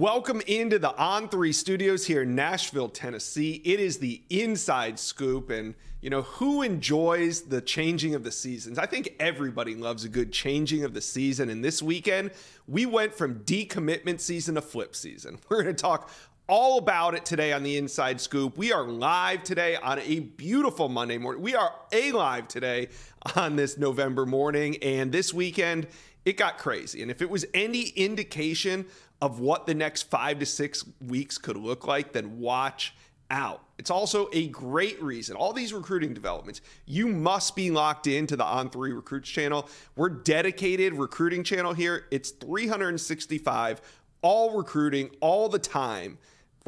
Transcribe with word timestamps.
Welcome 0.00 0.40
into 0.46 0.78
the 0.78 0.96
On 0.96 1.28
Three 1.28 1.52
Studios 1.52 2.06
here 2.06 2.22
in 2.22 2.34
Nashville, 2.34 2.88
Tennessee. 2.88 3.60
It 3.66 3.80
is 3.80 3.98
the 3.98 4.22
inside 4.30 4.98
scoop, 4.98 5.50
and 5.50 5.74
you 6.00 6.08
know 6.08 6.22
who 6.22 6.62
enjoys 6.62 7.42
the 7.42 7.60
changing 7.60 8.14
of 8.14 8.24
the 8.24 8.32
seasons? 8.32 8.78
I 8.78 8.86
think 8.86 9.14
everybody 9.20 9.74
loves 9.74 10.04
a 10.04 10.08
good 10.08 10.32
changing 10.32 10.84
of 10.84 10.94
the 10.94 11.02
season. 11.02 11.50
And 11.50 11.62
this 11.62 11.82
weekend, 11.82 12.30
we 12.66 12.86
went 12.86 13.14
from 13.14 13.40
decommitment 13.40 14.20
season 14.20 14.54
to 14.54 14.62
flip 14.62 14.96
season. 14.96 15.38
We're 15.50 15.64
going 15.64 15.76
to 15.76 15.82
talk 15.82 16.10
all 16.48 16.78
about 16.78 17.14
it 17.14 17.26
today 17.26 17.52
on 17.52 17.62
the 17.62 17.76
Inside 17.76 18.22
Scoop. 18.22 18.56
We 18.56 18.72
are 18.72 18.84
live 18.84 19.42
today 19.42 19.76
on 19.76 19.98
a 19.98 20.20
beautiful 20.20 20.88
Monday 20.88 21.18
morning. 21.18 21.42
We 21.42 21.54
are 21.54 21.74
a 21.92 22.12
live 22.12 22.48
today 22.48 22.88
on 23.36 23.56
this 23.56 23.76
November 23.76 24.24
morning, 24.24 24.78
and 24.78 25.12
this 25.12 25.34
weekend 25.34 25.88
it 26.24 26.36
got 26.36 26.58
crazy. 26.58 27.02
And 27.02 27.10
if 27.10 27.22
it 27.22 27.30
was 27.30 27.44
any 27.54 27.88
indication 27.88 28.86
of 29.20 29.40
what 29.40 29.66
the 29.66 29.74
next 29.74 30.04
five 30.04 30.38
to 30.38 30.46
six 30.46 30.84
weeks 31.00 31.38
could 31.38 31.56
look 31.56 31.86
like, 31.86 32.12
then 32.12 32.38
watch 32.38 32.94
out. 33.30 33.62
It's 33.78 33.90
also 33.90 34.28
a 34.32 34.48
great 34.48 35.00
reason. 35.02 35.36
All 35.36 35.52
these 35.52 35.72
recruiting 35.72 36.12
developments, 36.12 36.60
you 36.86 37.06
must 37.06 37.54
be 37.54 37.70
locked 37.70 38.06
into 38.06 38.36
the 38.36 38.44
On 38.44 38.68
Three 38.68 38.92
Recruits 38.92 39.28
channel. 39.28 39.68
We're 39.96 40.08
dedicated 40.08 40.94
recruiting 40.94 41.44
channel 41.44 41.72
here. 41.72 42.06
It's 42.10 42.30
365, 42.30 43.80
all 44.22 44.56
recruiting, 44.56 45.10
all 45.20 45.48
the 45.48 45.58
time 45.58 46.18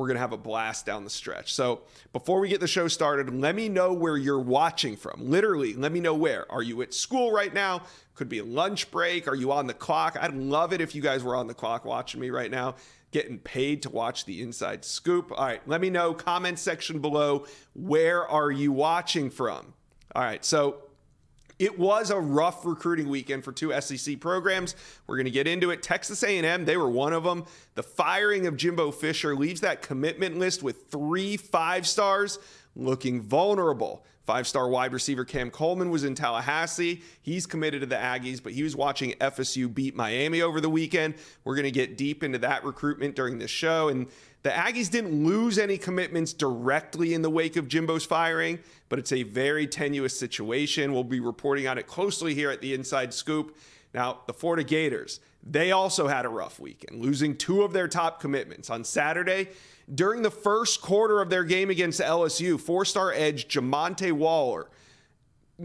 we're 0.02 0.08
going 0.08 0.16
to 0.16 0.20
have 0.20 0.32
a 0.32 0.36
blast 0.36 0.84
down 0.84 1.04
the 1.04 1.10
stretch. 1.10 1.54
So, 1.54 1.82
before 2.12 2.40
we 2.40 2.48
get 2.48 2.58
the 2.58 2.66
show 2.66 2.88
started, 2.88 3.32
let 3.32 3.54
me 3.54 3.68
know 3.68 3.92
where 3.92 4.16
you're 4.16 4.40
watching 4.40 4.96
from. 4.96 5.30
Literally, 5.30 5.74
let 5.74 5.92
me 5.92 6.00
know 6.00 6.14
where. 6.14 6.50
Are 6.50 6.60
you 6.60 6.82
at 6.82 6.92
school 6.92 7.30
right 7.30 7.54
now? 7.54 7.82
Could 8.16 8.28
be 8.28 8.42
lunch 8.42 8.90
break. 8.90 9.28
Are 9.28 9.36
you 9.36 9.52
on 9.52 9.68
the 9.68 9.74
clock? 9.74 10.16
I'd 10.20 10.34
love 10.34 10.72
it 10.72 10.80
if 10.80 10.96
you 10.96 11.02
guys 11.02 11.22
were 11.22 11.36
on 11.36 11.46
the 11.46 11.54
clock 11.54 11.84
watching 11.84 12.20
me 12.20 12.30
right 12.30 12.50
now, 12.50 12.74
getting 13.12 13.38
paid 13.38 13.82
to 13.82 13.90
watch 13.90 14.24
the 14.24 14.42
inside 14.42 14.84
scoop. 14.84 15.30
All 15.30 15.44
right, 15.44 15.62
let 15.68 15.80
me 15.80 15.88
know. 15.88 16.14
Comment 16.14 16.58
section 16.58 16.98
below. 16.98 17.46
Where 17.74 18.26
are 18.26 18.50
you 18.50 18.72
watching 18.72 19.30
from? 19.30 19.72
All 20.16 20.22
right, 20.22 20.44
so 20.44 20.82
it 21.62 21.78
was 21.78 22.10
a 22.10 22.18
rough 22.18 22.66
recruiting 22.66 23.08
weekend 23.08 23.44
for 23.44 23.52
two 23.52 23.72
SEC 23.80 24.18
programs. 24.18 24.74
We're 25.06 25.14
going 25.14 25.26
to 25.26 25.30
get 25.30 25.46
into 25.46 25.70
it. 25.70 25.80
Texas 25.80 26.24
A&M, 26.24 26.64
they 26.64 26.76
were 26.76 26.90
one 26.90 27.12
of 27.12 27.22
them. 27.22 27.44
The 27.76 27.84
firing 27.84 28.48
of 28.48 28.56
Jimbo 28.56 28.90
Fisher 28.90 29.36
leaves 29.36 29.60
that 29.60 29.80
commitment 29.80 30.36
list 30.36 30.64
with 30.64 30.90
three 30.90 31.36
five 31.36 31.86
stars 31.86 32.40
looking 32.76 33.20
vulnerable. 33.20 34.04
Five 34.24 34.46
star 34.46 34.68
wide 34.68 34.92
receiver 34.92 35.24
Cam 35.24 35.50
Coleman 35.50 35.90
was 35.90 36.04
in 36.04 36.14
Tallahassee. 36.14 37.02
He's 37.22 37.44
committed 37.44 37.80
to 37.80 37.86
the 37.86 37.96
Aggies, 37.96 38.40
but 38.40 38.52
he 38.52 38.62
was 38.62 38.76
watching 38.76 39.12
FSU 39.14 39.72
beat 39.72 39.96
Miami 39.96 40.42
over 40.42 40.60
the 40.60 40.70
weekend. 40.70 41.14
We're 41.42 41.56
going 41.56 41.64
to 41.64 41.72
get 41.72 41.96
deep 41.96 42.22
into 42.22 42.38
that 42.38 42.64
recruitment 42.64 43.16
during 43.16 43.38
this 43.38 43.50
show. 43.50 43.88
And 43.88 44.06
the 44.44 44.50
Aggies 44.50 44.90
didn't 44.90 45.26
lose 45.26 45.58
any 45.58 45.76
commitments 45.76 46.32
directly 46.32 47.14
in 47.14 47.22
the 47.22 47.30
wake 47.30 47.56
of 47.56 47.66
Jimbo's 47.66 48.04
firing, 48.04 48.60
but 48.88 49.00
it's 49.00 49.12
a 49.12 49.24
very 49.24 49.66
tenuous 49.66 50.16
situation. 50.16 50.92
We'll 50.92 51.02
be 51.02 51.20
reporting 51.20 51.66
on 51.66 51.76
it 51.76 51.88
closely 51.88 52.32
here 52.34 52.50
at 52.50 52.60
the 52.60 52.74
Inside 52.74 53.12
Scoop. 53.12 53.56
Now, 53.92 54.20
the 54.26 54.32
Florida 54.32 54.64
Gators, 54.64 55.20
they 55.42 55.72
also 55.72 56.06
had 56.06 56.24
a 56.24 56.28
rough 56.28 56.60
weekend, 56.60 57.02
losing 57.02 57.36
two 57.36 57.62
of 57.62 57.72
their 57.72 57.88
top 57.88 58.20
commitments. 58.20 58.70
On 58.70 58.84
Saturday, 58.84 59.48
during 59.94 60.22
the 60.22 60.30
first 60.30 60.80
quarter 60.80 61.20
of 61.20 61.30
their 61.30 61.44
game 61.44 61.70
against 61.70 62.00
LSU, 62.00 62.60
four 62.60 62.84
star 62.84 63.12
edge 63.12 63.48
Jamonte 63.48 64.12
Waller 64.12 64.68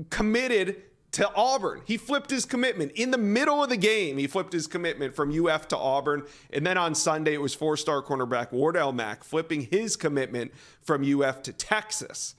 committed 0.10 0.84
to 1.14 1.34
Auburn. 1.34 1.82
He 1.86 1.98
flipped 1.98 2.30
his 2.30 2.46
commitment 2.46 2.92
in 2.94 3.12
the 3.12 3.18
middle 3.18 3.64
of 3.64 3.70
the 3.70 3.78
game. 3.78 4.18
He 4.18 4.28
flipped 4.28 4.54
his 4.54 4.68
commitment 4.68 5.16
from 5.16 5.32
UF 5.32 5.68
to 5.70 5.78
Auburn. 5.78 6.24
And 6.52 6.66
then 6.66 6.78
on 6.78 6.94
Sunday, 6.94 7.34
it 7.34 7.42
was 7.42 7.56
four 7.56 7.78
star 7.78 8.02
cornerback 8.02 8.52
Wardell 8.52 8.92
Mack 8.92 9.24
flipping 9.24 9.62
his 9.62 9.96
commitment 9.96 10.52
from 10.82 11.04
UF 11.04 11.42
to 11.44 11.54
Texas. 11.54 12.36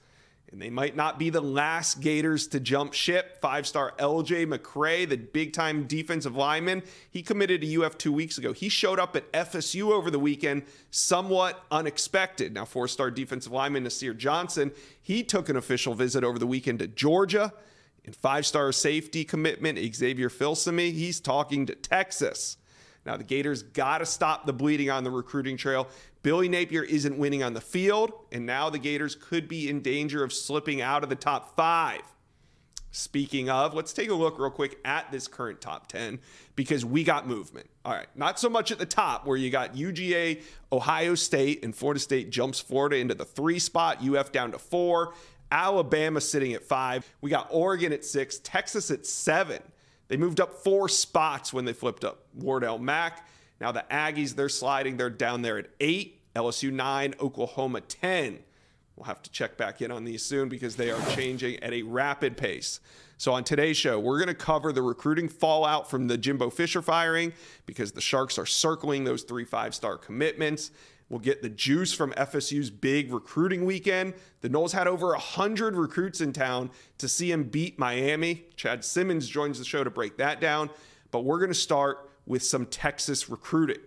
And 0.51 0.59
they 0.59 0.71
might 0.71 0.95
not 0.95 1.19
be 1.19 1.29
the 1.29 1.41
last 1.41 2.01
Gators 2.01 2.47
to 2.47 2.59
jump 2.59 2.93
ship. 2.93 3.39
Five 3.39 3.67
star 3.67 3.93
LJ 3.99 4.47
McCray, 4.47 5.07
the 5.07 5.17
big 5.17 5.53
time 5.53 5.85
defensive 5.85 6.35
lineman, 6.35 6.81
he 7.11 7.21
committed 7.21 7.61
to 7.61 7.83
UF 7.83 7.97
two 7.99 8.11
weeks 8.11 8.39
ago. 8.39 8.51
He 8.51 8.67
showed 8.67 8.99
up 8.99 9.15
at 9.15 9.31
FSU 9.31 9.91
over 9.91 10.09
the 10.09 10.17
weekend, 10.17 10.63
somewhat 10.89 11.63
unexpected. 11.69 12.53
Now, 12.53 12.65
four 12.65 12.87
star 12.87 13.11
defensive 13.11 13.51
lineman 13.51 13.83
Nasir 13.83 14.15
Johnson, 14.15 14.71
he 14.99 15.23
took 15.23 15.49
an 15.49 15.55
official 15.55 15.93
visit 15.93 16.23
over 16.23 16.39
the 16.39 16.47
weekend 16.47 16.79
to 16.79 16.87
Georgia. 16.87 17.53
And 18.05 18.15
five 18.15 18.47
star 18.47 18.71
safety 18.71 19.23
commitment, 19.23 19.77
Xavier 19.95 20.29
Filsaime, 20.29 20.93
he's 20.93 21.19
talking 21.19 21.67
to 21.67 21.75
Texas. 21.75 22.57
Now, 23.05 23.17
the 23.17 23.23
Gators 23.23 23.63
got 23.63 23.99
to 23.99 24.05
stop 24.05 24.45
the 24.45 24.53
bleeding 24.53 24.89
on 24.89 25.03
the 25.03 25.11
recruiting 25.11 25.57
trail. 25.57 25.87
Billy 26.21 26.49
Napier 26.49 26.83
isn't 26.83 27.17
winning 27.17 27.43
on 27.43 27.53
the 27.53 27.61
field, 27.61 28.11
and 28.31 28.45
now 28.45 28.69
the 28.69 28.79
Gators 28.79 29.15
could 29.15 29.47
be 29.47 29.69
in 29.69 29.81
danger 29.81 30.23
of 30.23 30.33
slipping 30.33 30.81
out 30.81 31.03
of 31.03 31.09
the 31.09 31.15
top 31.15 31.55
five. 31.55 32.01
Speaking 32.91 33.49
of, 33.49 33.75
let's 33.75 33.93
take 33.93 34.09
a 34.09 34.15
look 34.15 34.39
real 34.39 34.49
quick 34.49 34.79
at 34.83 35.11
this 35.11 35.27
current 35.27 35.61
top 35.61 35.87
10 35.87 36.19
because 36.55 36.83
we 36.83 37.03
got 37.03 37.27
movement. 37.27 37.69
All 37.85 37.93
right, 37.93 38.07
not 38.15 38.39
so 38.39 38.49
much 38.49 38.71
at 38.71 38.79
the 38.79 38.85
top 38.85 39.27
where 39.27 39.37
you 39.37 39.51
got 39.51 39.75
UGA, 39.75 40.41
Ohio 40.71 41.13
State, 41.13 41.63
and 41.63 41.75
Florida 41.75 41.99
State 41.99 42.31
jumps 42.31 42.59
Florida 42.59 42.97
into 42.97 43.13
the 43.13 43.25
three 43.25 43.59
spot, 43.59 44.03
UF 44.03 44.31
down 44.31 44.51
to 44.53 44.59
four, 44.59 45.13
Alabama 45.51 46.19
sitting 46.19 46.53
at 46.53 46.63
five. 46.63 47.07
We 47.21 47.29
got 47.29 47.47
Oregon 47.51 47.93
at 47.93 48.03
six, 48.03 48.39
Texas 48.39 48.89
at 48.89 49.05
seven. 49.05 49.61
They 50.07 50.17
moved 50.17 50.39
up 50.39 50.63
four 50.63 50.89
spots 50.89 51.53
when 51.53 51.65
they 51.65 51.73
flipped 51.73 52.03
up 52.03 52.23
Wardell 52.33 52.79
Mack. 52.79 53.27
Now 53.59 53.71
the 53.71 53.85
Aggies, 53.91 54.35
they're 54.35 54.49
sliding. 54.49 54.97
They're 54.97 55.09
down 55.09 55.41
there 55.41 55.57
at 55.57 55.67
eight, 55.79 56.21
LSU 56.35 56.71
nine, 56.71 57.13
Oklahoma 57.19 57.81
10. 57.81 58.39
We'll 58.95 59.05
have 59.05 59.21
to 59.23 59.31
check 59.31 59.55
back 59.55 59.81
in 59.81 59.91
on 59.91 60.03
these 60.03 60.23
soon 60.23 60.49
because 60.49 60.75
they 60.75 60.91
are 60.91 61.01
changing 61.11 61.63
at 61.63 61.73
a 61.73 61.83
rapid 61.83 62.35
pace. 62.35 62.81
So, 63.17 63.33
on 63.33 63.43
today's 63.43 63.77
show, 63.77 63.99
we're 63.99 64.17
going 64.17 64.27
to 64.27 64.33
cover 64.33 64.71
the 64.71 64.81
recruiting 64.81 65.29
fallout 65.29 65.89
from 65.89 66.07
the 66.07 66.17
Jimbo 66.17 66.49
Fisher 66.49 66.81
firing 66.81 67.33
because 67.65 67.91
the 67.93 68.01
Sharks 68.01 68.37
are 68.37 68.45
circling 68.45 69.03
those 69.03 69.23
three 69.23 69.45
five 69.45 69.73
star 69.73 69.97
commitments. 69.97 70.71
We'll 71.09 71.19
get 71.19 71.41
the 71.41 71.49
juice 71.49 71.91
from 71.91 72.11
FSU's 72.11 72.69
big 72.69 73.11
recruiting 73.11 73.65
weekend. 73.65 74.13
The 74.41 74.49
Noles 74.49 74.73
had 74.73 74.87
over 74.87 75.07
100 75.07 75.75
recruits 75.75 76.21
in 76.21 76.33
town 76.33 76.69
to 76.99 77.07
see 77.07 77.31
him 77.31 77.45
beat 77.45 77.79
Miami. 77.79 78.45
Chad 78.55 78.85
Simmons 78.85 79.27
joins 79.27 79.57
the 79.57 79.65
show 79.65 79.83
to 79.83 79.89
break 79.89 80.17
that 80.17 80.39
down. 80.39 80.69
But 81.09 81.25
we're 81.25 81.39
going 81.39 81.49
to 81.49 81.55
start 81.55 82.08
with 82.29 82.43
some 82.43 82.65
Texas 82.67 83.29
recruiting. 83.29 83.79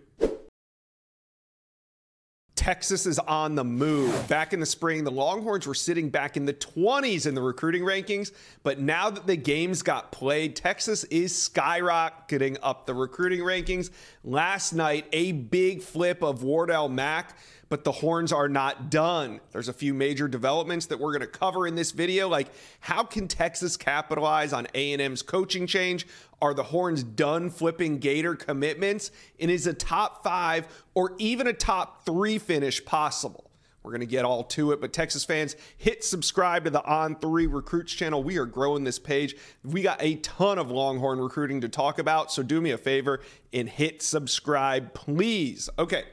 Texas 2.55 3.05
is 3.05 3.17
on 3.19 3.55
the 3.55 3.63
move. 3.63 4.27
Back 4.29 4.53
in 4.53 4.59
the 4.59 4.65
spring, 4.65 5.03
the 5.03 5.11
Longhorns 5.11 5.65
were 5.65 5.73
sitting 5.73 6.09
back 6.09 6.37
in 6.37 6.45
the 6.45 6.53
20s 6.53 7.25
in 7.25 7.33
the 7.33 7.41
recruiting 7.41 7.81
rankings, 7.81 8.31
but 8.61 8.79
now 8.79 9.09
that 9.09 9.25
the 9.25 9.35
games 9.35 9.81
got 9.81 10.11
played, 10.11 10.55
Texas 10.55 11.03
is 11.05 11.33
skyrocketing 11.33 12.57
up 12.61 12.85
the 12.85 12.93
recruiting 12.93 13.39
rankings. 13.39 13.89
Last 14.23 14.71
night, 14.71 15.07
a 15.11 15.31
big 15.31 15.81
flip 15.81 16.21
of 16.21 16.43
Wardell 16.43 16.89
Mack 16.89 17.35
but 17.73 17.83
the 17.83 17.91
horns 17.91 18.31
are 18.31 18.47
not 18.47 18.91
done. 18.91 19.39
There's 19.51 19.67
a 19.67 19.73
few 19.73 19.95
major 19.95 20.27
developments 20.27 20.85
that 20.85 20.99
we're 20.99 21.09
going 21.09 21.21
to 21.21 21.39
cover 21.39 21.65
in 21.65 21.73
this 21.73 21.89
video 21.89 22.29
like 22.29 22.49
how 22.79 23.01
can 23.01 23.27
Texas 23.27 23.77
capitalize 23.77 24.53
on 24.53 24.67
A&M's 24.75 25.23
coaching 25.23 25.65
change? 25.65 26.05
Are 26.43 26.53
the 26.53 26.63
horns 26.63 27.03
done 27.03 27.49
flipping 27.49 27.99
Gator 27.99 28.35
commitments? 28.35 29.11
And 29.39 29.49
is 29.49 29.65
a 29.65 29.73
top 29.73 30.25
5 30.25 30.67
or 30.93 31.15
even 31.17 31.47
a 31.47 31.53
top 31.53 32.05
3 32.05 32.37
finish 32.37 32.83
possible? 32.83 33.49
We're 33.81 33.91
going 33.91 34.01
to 34.01 34.05
get 34.05 34.25
all 34.25 34.43
to 34.43 34.73
it. 34.73 34.81
But 34.81 34.91
Texas 34.91 35.23
fans, 35.23 35.55
hit 35.77 36.03
subscribe 36.03 36.65
to 36.65 36.69
the 36.69 36.83
On 36.83 37.15
Three 37.15 37.47
Recruits 37.47 37.93
channel. 37.93 38.21
We 38.21 38.37
are 38.39 38.45
growing 38.45 38.83
this 38.83 38.99
page. 38.99 39.37
We 39.63 39.83
got 39.83 40.03
a 40.03 40.15
ton 40.15 40.59
of 40.59 40.69
Longhorn 40.69 41.21
recruiting 41.21 41.61
to 41.61 41.69
talk 41.69 41.97
about. 41.97 42.29
So 42.29 42.43
do 42.43 42.59
me 42.59 42.71
a 42.71 42.77
favor 42.77 43.21
and 43.53 43.69
hit 43.69 44.01
subscribe, 44.01 44.93
please. 44.93 45.69
Okay. 45.79 46.03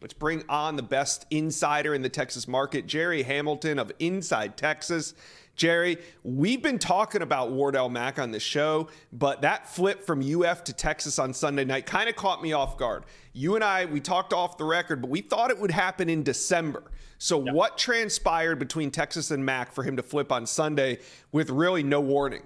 Let's 0.00 0.14
bring 0.14 0.44
on 0.50 0.76
the 0.76 0.82
best 0.82 1.24
insider 1.30 1.94
in 1.94 2.02
the 2.02 2.10
Texas 2.10 2.46
market, 2.46 2.86
Jerry 2.86 3.22
Hamilton 3.22 3.78
of 3.78 3.90
Inside 3.98 4.58
Texas. 4.58 5.14
Jerry, 5.56 5.98
we've 6.24 6.62
been 6.62 6.78
talking 6.78 7.22
about 7.22 7.52
Wardell 7.52 7.88
Mack 7.88 8.18
on 8.18 8.32
the 8.32 8.40
show, 8.40 8.88
but 9.12 9.42
that 9.42 9.68
flip 9.68 10.04
from 10.04 10.20
UF 10.20 10.64
to 10.64 10.72
Texas 10.72 11.18
on 11.18 11.32
Sunday 11.32 11.64
night 11.64 11.86
kind 11.86 12.08
of 12.08 12.16
caught 12.16 12.42
me 12.42 12.52
off 12.52 12.76
guard. 12.76 13.04
You 13.32 13.54
and 13.54 13.62
I, 13.62 13.84
we 13.84 14.00
talked 14.00 14.32
off 14.32 14.58
the 14.58 14.64
record, 14.64 15.00
but 15.00 15.10
we 15.10 15.20
thought 15.20 15.50
it 15.50 15.58
would 15.58 15.70
happen 15.70 16.08
in 16.08 16.24
December. 16.24 16.82
So, 17.18 17.44
yep. 17.44 17.54
what 17.54 17.78
transpired 17.78 18.58
between 18.58 18.90
Texas 18.90 19.30
and 19.30 19.44
Mack 19.44 19.72
for 19.72 19.84
him 19.84 19.96
to 19.96 20.02
flip 20.02 20.32
on 20.32 20.44
Sunday 20.44 20.98
with 21.30 21.50
really 21.50 21.84
no 21.84 22.00
warning? 22.00 22.42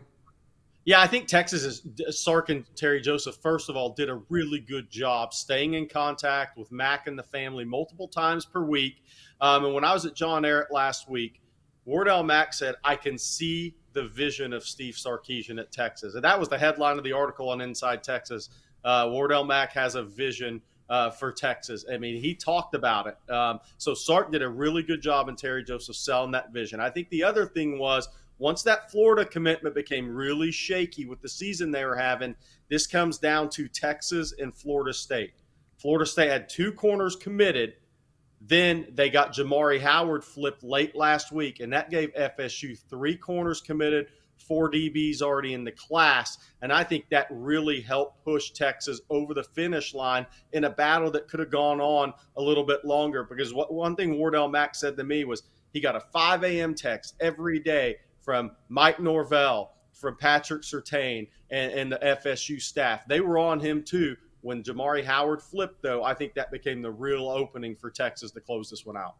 Yeah, 0.85 1.01
I 1.01 1.07
think 1.07 1.27
Texas 1.27 1.65
is 1.65 1.83
Sark 2.19 2.49
and 2.49 2.65
Terry 2.75 3.01
Joseph. 3.01 3.37
First 3.37 3.69
of 3.69 3.77
all, 3.77 3.91
did 3.91 4.09
a 4.09 4.23
really 4.29 4.61
good 4.61 4.89
job 4.91 5.35
staying 5.35 5.75
in 5.75 5.87
contact 5.87 6.57
with 6.57 6.73
Mack 6.73 7.07
and 7.07 7.19
the 7.19 7.23
family 7.23 7.65
multiple 7.65 8.09
times 8.09 8.45
per 8.47 8.63
week. 8.63 9.03
Um, 9.41 9.67
and 9.67 9.75
when 9.75 9.85
I 9.85 9.93
was 9.93 10.07
at 10.07 10.15
John 10.15 10.45
Ehret 10.45 10.71
last 10.71 11.09
week, 11.09 11.41
Wardell 11.89 12.23
Mack 12.23 12.53
said, 12.53 12.75
"I 12.85 12.97
can 12.97 13.17
see 13.17 13.75
the 13.95 14.05
vision 14.05 14.53
of 14.53 14.63
Steve 14.63 14.95
Sarkisian 14.95 15.59
at 15.59 15.73
Texas," 15.73 16.15
and 16.15 16.23
that 16.23 16.39
was 16.39 16.51
the 16.51 16.59
headline 16.59 16.99
of 16.99 17.05
the 17.05 17.13
article 17.13 17.49
on 17.49 17.63
Inside 17.63 18.03
Texas. 18.03 18.51
Uh, 18.85 19.09
Wardell 19.11 19.45
Mack 19.45 19.73
has 19.73 19.95
a 19.95 20.03
vision 20.03 20.61
uh, 20.91 21.11
for 21.11 21.33
Texas. 21.33 21.87
I 21.91 21.97
mean, 21.97 22.21
he 22.21 22.35
talked 22.35 22.75
about 22.75 23.07
it. 23.07 23.33
Um, 23.33 23.61
so 23.79 23.95
Sark 23.95 24.31
did 24.31 24.43
a 24.43 24.49
really 24.49 24.83
good 24.83 25.01
job 25.01 25.31
in 25.31 25.37
Terry 25.37 25.65
Joseph 25.65 25.97
selling 25.97 26.33
that 26.33 26.53
vision. 26.53 26.79
I 26.79 26.91
think 26.91 27.09
the 27.09 27.25
other 27.25 27.47
thing 27.47 27.79
was 27.79 28.09
once 28.39 28.63
that 28.65 28.91
Florida 28.91 29.25
commitment 29.25 29.75
became 29.75 30.15
really 30.15 30.51
shaky 30.51 31.07
with 31.07 31.21
the 31.23 31.29
season 31.29 31.71
they 31.71 31.85
were 31.85 31.97
having, 31.97 32.37
this 32.69 32.87
comes 32.87 33.19
down 33.19 33.49
to 33.51 33.67
Texas 33.67 34.35
and 34.39 34.55
Florida 34.55 34.93
State. 34.93 35.33
Florida 35.79 36.07
State 36.07 36.31
had 36.31 36.49
two 36.49 36.73
corners 36.73 37.17
committed. 37.17 37.75
Then 38.41 38.87
they 38.93 39.11
got 39.11 39.35
Jamari 39.35 39.81
Howard 39.81 40.25
flipped 40.25 40.63
late 40.63 40.95
last 40.95 41.33
week, 41.33 41.61
and 41.61 41.73
that 41.73 41.91
gave 41.91 42.15
FSU 42.15 42.79
three 42.89 43.17
corners 43.17 43.61
committed, 43.61 44.09
four 44.37 44.71
DBs 44.71 45.23
already 45.23 45.55
in 45.55 45.65
the 45.65 45.73
class. 45.73 46.39
And 46.63 46.73
I 46.73 46.85
think 46.85 47.07
that 47.11 47.27
really 47.31 47.81
helped 47.81 48.25
push 48.25 48.51
Texas 48.51 49.01
over 49.11 49.35
the 49.35 49.43
finish 49.43 49.93
line 49.93 50.27
in 50.53 50.65
a 50.65 50.71
battle 50.71 51.11
that 51.13 51.29
could 51.29 51.41
have 51.41 51.51
gone 51.51 51.81
on 51.81 52.13
a 52.37 52.43
little 52.43 52.65
bit 52.65 52.85
longer. 52.85 53.25
Because 53.25 53.53
what, 53.53 53.73
one 53.73 53.97
thing 53.97 54.17
Wardell 54.17 54.49
Mack 54.49 54.75
said 54.75 54.97
to 54.97 55.05
me 55.05 55.25
was 55.25 55.43
he 55.73 55.81
got 55.81 55.97
a 55.97 56.01
5 56.01 56.45
a.m. 56.45 56.75
text 56.75 57.15
every 57.21 57.59
day 57.59 57.97
from 58.21 58.53
Mike 58.69 59.01
Norvell, 59.01 59.73
from 59.93 60.17
Patrick 60.17 60.63
Surtain, 60.63 61.29
and, 61.51 61.73
and 61.73 61.93
the 61.93 61.99
FSU 61.99 62.61
staff. 62.61 63.07
They 63.09 63.21
were 63.21 63.39
on 63.39 63.59
him 63.59 63.83
too. 63.83 64.17
When 64.43 64.63
Jamari 64.63 65.05
Howard 65.05 65.43
flipped, 65.43 65.83
though, 65.83 66.05
I 66.05 66.15
think 66.15 66.35
that 66.35 66.51
became 66.51 66.81
the 66.81 66.91
real 66.91 67.29
opening 67.29 67.75
for 67.75 67.91
Texas 67.91 68.31
to 68.33 68.41
close 68.41 68.71
this 68.71 68.87
one 68.87 68.97
out. 68.97 69.17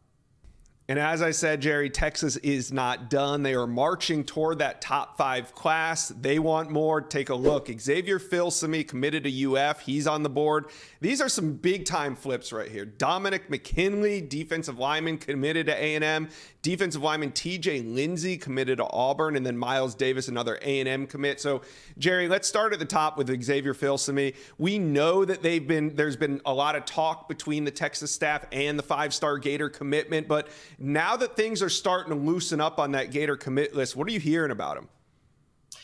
And 0.91 0.99
as 0.99 1.21
I 1.21 1.33
said, 1.33 1.61
Jerry, 1.61 1.91
Texas 1.91 2.37
is 2.39 2.73
not 2.73 3.11
done. 3.11 3.43
They 3.43 3.53
are 3.53 3.67
marching 3.67 4.25
toward 4.25 4.61
that 4.61 4.81
top 4.81 5.19
five 5.19 5.55
class. 5.55 6.09
They 6.09 6.39
want 6.39 6.71
more. 6.71 7.03
Take 7.03 7.29
a 7.29 7.35
look. 7.35 7.69
Xavier 7.79 8.19
Filsaime 8.19 8.89
committed 8.89 9.25
to 9.25 9.55
UF. 9.55 9.81
He's 9.81 10.07
on 10.07 10.23
the 10.23 10.31
board. 10.31 10.71
These 11.03 11.21
are 11.21 11.29
some 11.29 11.53
big 11.53 11.85
time 11.85 12.17
flips 12.17 12.55
right 12.55 12.71
here. 12.71 12.87
Dominic 12.87 13.51
McKinley, 13.51 14.23
defensive 14.23 14.79
lineman, 14.79 15.19
committed 15.19 15.67
to 15.67 15.75
A&M. 15.75 16.31
Defensive 16.63 17.03
lineman 17.03 17.33
TJ 17.33 17.95
Lindsey 17.95 18.37
committed 18.37 18.79
to 18.79 18.87
Auburn, 18.91 19.37
and 19.37 19.47
then 19.47 19.57
Miles 19.57 19.95
Davis, 19.95 20.27
another 20.29 20.57
A&M 20.57 21.07
commit. 21.07 21.41
So, 21.41 21.63
Jerry, 21.99 22.29
let's 22.29 22.49
start 22.49 22.73
at 22.73 22.79
the 22.79 22.85
top 22.85 23.17
with 23.17 23.29
Xavier 23.43 23.75
Filsaime. 23.75 24.35
We 24.57 24.79
know 24.79 25.25
that 25.25 25.43
they've 25.43 25.67
been 25.67 25.95
there's 25.95 26.17
been 26.17 26.41
a 26.45 26.53
lot 26.53 26.77
of 26.77 26.85
talk 26.85 27.29
between 27.29 27.65
the 27.65 27.71
Texas 27.71 28.11
staff 28.11 28.45
and 28.53 28.79
the 28.79 28.83
five-star 28.83 29.39
Gator 29.39 29.69
commitment, 29.69 30.27
but 30.27 30.49
now 30.79 31.17
that 31.17 31.37
things 31.37 31.61
are 31.63 31.69
starting 31.69 32.13
to 32.13 32.19
loosen 32.19 32.61
up 32.61 32.79
on 32.79 32.93
that 32.93 33.11
Gator 33.11 33.37
commit 33.37 33.75
list, 33.75 33.97
what 33.97 34.09
are 34.09 34.13
you 34.13 34.21
hearing 34.21 34.53
about 34.53 34.77
him? 34.77 34.89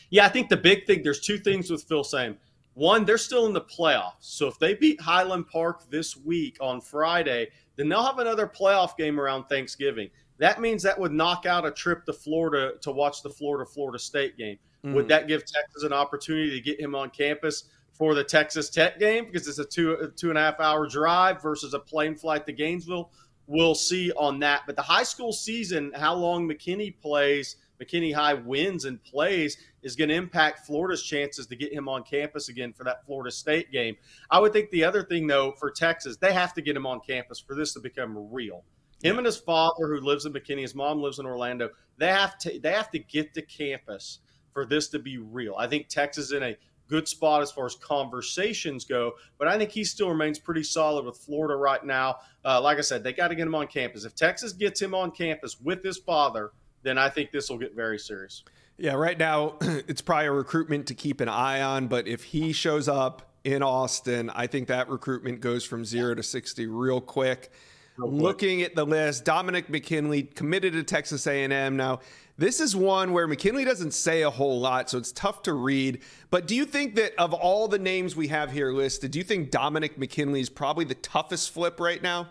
Yeah, 0.09 0.25
I 0.25 0.29
think 0.29 0.49
the 0.49 0.57
big 0.57 0.87
thing 0.87 1.03
there's 1.03 1.19
two 1.19 1.37
things 1.37 1.69
with 1.69 1.87
Filsaime. 1.87 2.37
One, 2.75 3.05
they're 3.05 3.17
still 3.17 3.45
in 3.45 3.53
the 3.53 3.61
playoffs. 3.61 4.13
So 4.21 4.47
if 4.47 4.59
they 4.59 4.73
beat 4.73 4.99
Highland 4.99 5.47
Park 5.47 5.89
this 5.89 6.17
week 6.17 6.57
on 6.59 6.81
Friday, 6.81 7.47
then 7.77 7.89
they'll 7.89 8.03
have 8.03 8.19
another 8.19 8.47
playoff 8.47 8.97
game 8.97 9.19
around 9.19 9.45
Thanksgiving. 9.45 10.09
That 10.37 10.59
means 10.59 10.83
that 10.83 10.99
would 10.99 11.13
knock 11.13 11.45
out 11.45 11.65
a 11.65 11.71
trip 11.71 12.05
to 12.05 12.13
Florida 12.13 12.73
to 12.81 12.91
watch 12.91 13.21
the 13.23 13.29
Florida 13.29 13.69
Florida 13.69 13.97
State 13.97 14.37
game. 14.37 14.57
Mm. 14.85 14.93
Would 14.93 15.07
that 15.07 15.27
give 15.27 15.45
Texas 15.45 15.83
an 15.83 15.93
opportunity 15.93 16.51
to 16.51 16.59
get 16.59 16.79
him 16.79 16.95
on 16.95 17.09
campus 17.09 17.65
for 17.93 18.13
the 18.13 18.23
Texas 18.23 18.69
Tech 18.69 18.99
game 18.99 19.25
because 19.25 19.47
it's 19.47 19.59
a 19.59 19.65
two 19.65 20.11
two 20.17 20.29
and 20.29 20.37
a 20.37 20.41
half 20.41 20.59
hour 20.59 20.87
drive 20.87 21.41
versus 21.41 21.73
a 21.73 21.79
plane 21.79 22.15
flight 22.15 22.45
to 22.45 22.51
Gainesville? 22.51 23.11
We'll 23.47 23.75
see 23.75 24.11
on 24.13 24.39
that. 24.39 24.63
But 24.65 24.75
the 24.75 24.81
high 24.81 25.03
school 25.03 25.31
season, 25.31 25.91
how 25.95 26.15
long 26.15 26.47
McKinney 26.49 26.99
plays, 26.99 27.57
McKinney 27.81 28.13
High 28.13 28.33
wins 28.33 28.85
and 28.85 29.03
plays, 29.03 29.57
is 29.83 29.95
going 29.95 30.09
to 30.09 30.15
impact 30.15 30.65
Florida's 30.65 31.03
chances 31.03 31.45
to 31.47 31.55
get 31.55 31.71
him 31.71 31.87
on 31.87 32.03
campus 32.03 32.49
again 32.49 32.73
for 32.73 32.83
that 32.85 33.05
Florida 33.05 33.31
State 33.31 33.71
game. 33.71 33.95
I 34.31 34.39
would 34.39 34.53
think 34.53 34.71
the 34.71 34.83
other 34.83 35.03
thing, 35.03 35.27
though, 35.27 35.51
for 35.59 35.69
Texas, 35.69 36.17
they 36.17 36.33
have 36.33 36.53
to 36.55 36.61
get 36.61 36.75
him 36.75 36.87
on 36.87 37.01
campus 37.01 37.39
for 37.39 37.55
this 37.55 37.73
to 37.73 37.79
become 37.79 38.31
real. 38.31 38.63
Him 39.03 39.17
and 39.17 39.25
his 39.25 39.37
father, 39.37 39.87
who 39.87 39.99
lives 39.99 40.25
in 40.25 40.33
McKinney, 40.33 40.61
his 40.61 40.73
mom 40.73 41.01
lives 41.01 41.19
in 41.19 41.25
Orlando. 41.25 41.69
They 41.97 42.07
have 42.07 42.37
to 42.39 42.59
they 42.59 42.71
have 42.71 42.89
to 42.91 42.99
get 42.99 43.33
to 43.35 43.41
campus 43.41 44.19
for 44.51 44.65
this 44.65 44.87
to 44.89 44.99
be 44.99 45.17
real. 45.17 45.55
I 45.57 45.67
think 45.67 45.89
Texas 45.89 46.27
is 46.27 46.31
in 46.31 46.41
a 46.41 46.57
good 46.87 47.07
spot 47.07 47.41
as 47.41 47.51
far 47.51 47.65
as 47.65 47.75
conversations 47.75 48.85
go, 48.85 49.13
but 49.37 49.47
I 49.47 49.57
think 49.57 49.71
he 49.71 49.83
still 49.83 50.09
remains 50.09 50.39
pretty 50.39 50.63
solid 50.63 51.05
with 51.05 51.17
Florida 51.17 51.55
right 51.55 51.83
now. 51.83 52.17
Uh, 52.43 52.61
like 52.61 52.77
I 52.77 52.81
said, 52.81 53.03
they 53.03 53.13
got 53.13 53.29
to 53.29 53.35
get 53.35 53.47
him 53.47 53.55
on 53.55 53.67
campus. 53.67 54.05
If 54.05 54.15
Texas 54.15 54.53
gets 54.53 54.81
him 54.81 54.93
on 54.93 55.11
campus 55.11 55.59
with 55.59 55.83
his 55.83 55.97
father, 55.97 56.51
then 56.83 56.97
I 56.97 57.09
think 57.09 57.31
this 57.31 57.49
will 57.49 57.57
get 57.57 57.75
very 57.75 57.99
serious. 57.99 58.43
Yeah, 58.77 58.93
right 58.93 59.17
now 59.17 59.55
it's 59.61 60.01
probably 60.01 60.27
a 60.27 60.31
recruitment 60.31 60.87
to 60.87 60.93
keep 60.93 61.21
an 61.21 61.29
eye 61.29 61.61
on, 61.61 61.87
but 61.87 62.07
if 62.07 62.23
he 62.23 62.53
shows 62.53 62.87
up 62.87 63.31
in 63.43 63.63
Austin, 63.63 64.29
I 64.31 64.47
think 64.47 64.67
that 64.67 64.89
recruitment 64.89 65.39
goes 65.39 65.63
from 65.63 65.85
zero 65.85 66.15
to 66.15 66.23
60 66.23 66.67
real 66.67 66.99
quick. 66.99 67.51
Looking 67.97 68.61
at 68.61 68.75
the 68.75 68.85
list, 68.85 69.23
Dominic 69.23 69.69
McKinley 69.69 70.23
committed 70.23 70.73
to 70.73 70.83
Texas 70.83 71.25
A&M. 71.27 71.77
Now, 71.77 71.99
this 72.37 72.59
is 72.59 72.75
one 72.75 73.13
where 73.13 73.27
McKinley 73.27 73.63
doesn't 73.63 73.91
say 73.93 74.23
a 74.23 74.29
whole 74.29 74.59
lot, 74.59 74.89
so 74.89 74.97
it's 74.97 75.13
tough 75.13 75.41
to 75.43 75.53
read. 75.53 76.01
But 76.29 76.47
do 76.47 76.55
you 76.55 76.65
think 76.65 76.95
that 76.95 77.13
of 77.17 77.33
all 77.33 77.69
the 77.69 77.79
names 77.79 78.15
we 78.15 78.27
have 78.27 78.51
here 78.51 78.73
listed, 78.73 79.11
do 79.11 79.19
you 79.19 79.23
think 79.23 79.51
Dominic 79.51 79.97
McKinley 79.97 80.41
is 80.41 80.49
probably 80.49 80.83
the 80.83 80.95
toughest 80.95 81.51
flip 81.51 81.79
right 81.79 82.01
now? 82.01 82.27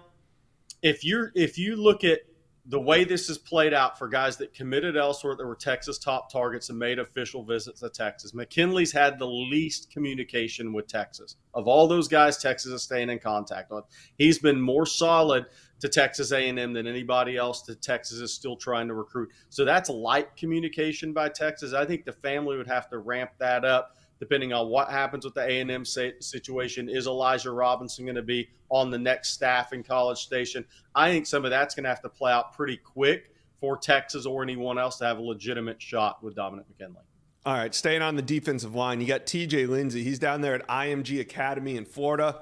If 0.83 1.03
you're 1.03 1.33
if 1.35 1.57
you 1.57 1.77
look 1.77 2.05
at 2.05 2.21
the 2.67 2.81
way 2.81 3.05
this 3.05 3.29
is 3.29 3.37
played 3.37 3.75
out 3.75 3.99
for 3.99 4.09
guys 4.09 4.39
that 4.39 4.55
committed 4.55 4.97
elsewhere 4.97 5.37
that 5.37 5.47
were 5.47 5.55
Texas 5.55 5.99
top 5.99 6.33
targets 6.33 6.71
and 6.71 6.79
made 6.79 6.99
official 6.99 7.45
visits 7.45 7.81
to 7.81 7.91
Texas. 7.91 8.33
McKinley's 8.33 8.91
had 8.91 9.19
the 9.19 9.27
least 9.27 9.91
communication 9.91 10.73
with 10.73 10.87
Texas. 10.87 11.37
Of 11.53 11.69
all 11.69 11.87
those 11.87 12.09
guys 12.09 12.39
Texas 12.39 12.73
is 12.73 12.83
staying 12.83 13.11
in 13.11 13.19
contact 13.19 13.71
with. 13.71 13.85
He's 14.17 14.39
been 14.39 14.59
more 14.59 14.87
solid 14.87 15.45
to 15.81 15.89
Texas 15.89 16.33
A&M 16.33 16.73
than 16.73 16.87
anybody 16.87 17.37
else 17.37 17.63
that 17.63 17.83
Texas 17.83 18.19
is 18.19 18.33
still 18.33 18.57
trying 18.57 18.89
to 18.89 18.95
recruit. 18.95 19.29
So 19.51 19.67
that's 19.67 19.91
light 19.91 20.35
communication 20.35 21.13
by 21.13 21.29
Texas. 21.29 21.75
I 21.75 21.85
think 21.85 22.07
the 22.07 22.13
family 22.13 22.57
would 22.57 22.69
have 22.69 22.89
to 22.91 22.99
ramp 22.99 23.33
that 23.39 23.67
up 23.67 23.99
depending 24.21 24.53
on 24.53 24.69
what 24.69 24.91
happens 24.91 25.25
with 25.25 25.35
the 25.35 25.43
A&M 25.43 25.85
situation. 25.85 26.89
Is 26.89 27.07
Elijah 27.07 27.51
Robinson 27.51 28.05
going 28.05 28.17
to 28.17 28.23
be 28.23 28.49
on 28.71 28.91
the 28.91 28.99
next 28.99 29.31
staff 29.31 29.73
in 29.73 29.83
College 29.83 30.19
Station? 30.19 30.65
I 30.95 31.11
think 31.11 31.27
some 31.27 31.45
of 31.45 31.51
that's 31.51 31.75
going 31.75 31.85
to 31.85 31.91
have 31.91 32.03
to 32.03 32.09
play 32.09 32.33
out 32.33 32.55
pretty 32.55 32.77
quick 32.77 33.31
for 33.61 33.77
Texas 33.77 34.27
or 34.27 34.43
anyone 34.43 34.79
else 34.79 34.99
to 34.99 35.05
have 35.05 35.19
a 35.19 35.23
legitimate 35.23 35.81
shot 35.81 36.23
with 36.23 36.35
Dominic 36.35 36.67
McKinley. 36.69 37.03
All 37.47 37.55
right, 37.55 37.75
staying 37.75 38.01
on 38.01 38.17
the 38.17 38.23
defensive 38.23 38.75
line, 38.75 39.01
you 39.01 39.07
got 39.07 39.27
TJ 39.27 39.69
Lindsey. 39.69 40.03
He's 40.03 40.19
down 40.19 40.41
there 40.41 40.55
at 40.55 40.67
IMG 40.67 41.21
Academy 41.21 41.77
in 41.77 41.85
Florida. 41.85 42.41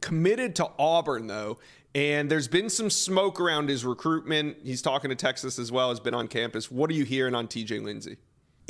Committed 0.00 0.54
to 0.56 0.70
Auburn, 0.78 1.26
though. 1.26 1.58
And 1.96 2.30
there's 2.30 2.46
been 2.46 2.70
some 2.70 2.88
smoke 2.90 3.40
around 3.40 3.68
his 3.68 3.84
recruitment. 3.84 4.58
He's 4.62 4.82
talking 4.82 5.10
to 5.10 5.16
Texas 5.16 5.58
as 5.58 5.72
well, 5.72 5.88
has 5.88 5.98
been 5.98 6.14
on 6.14 6.28
campus. 6.28 6.70
What 6.70 6.88
are 6.90 6.94
you 6.94 7.04
hearing 7.04 7.34
on 7.34 7.48
TJ 7.48 7.82
Lindsey? 7.82 8.18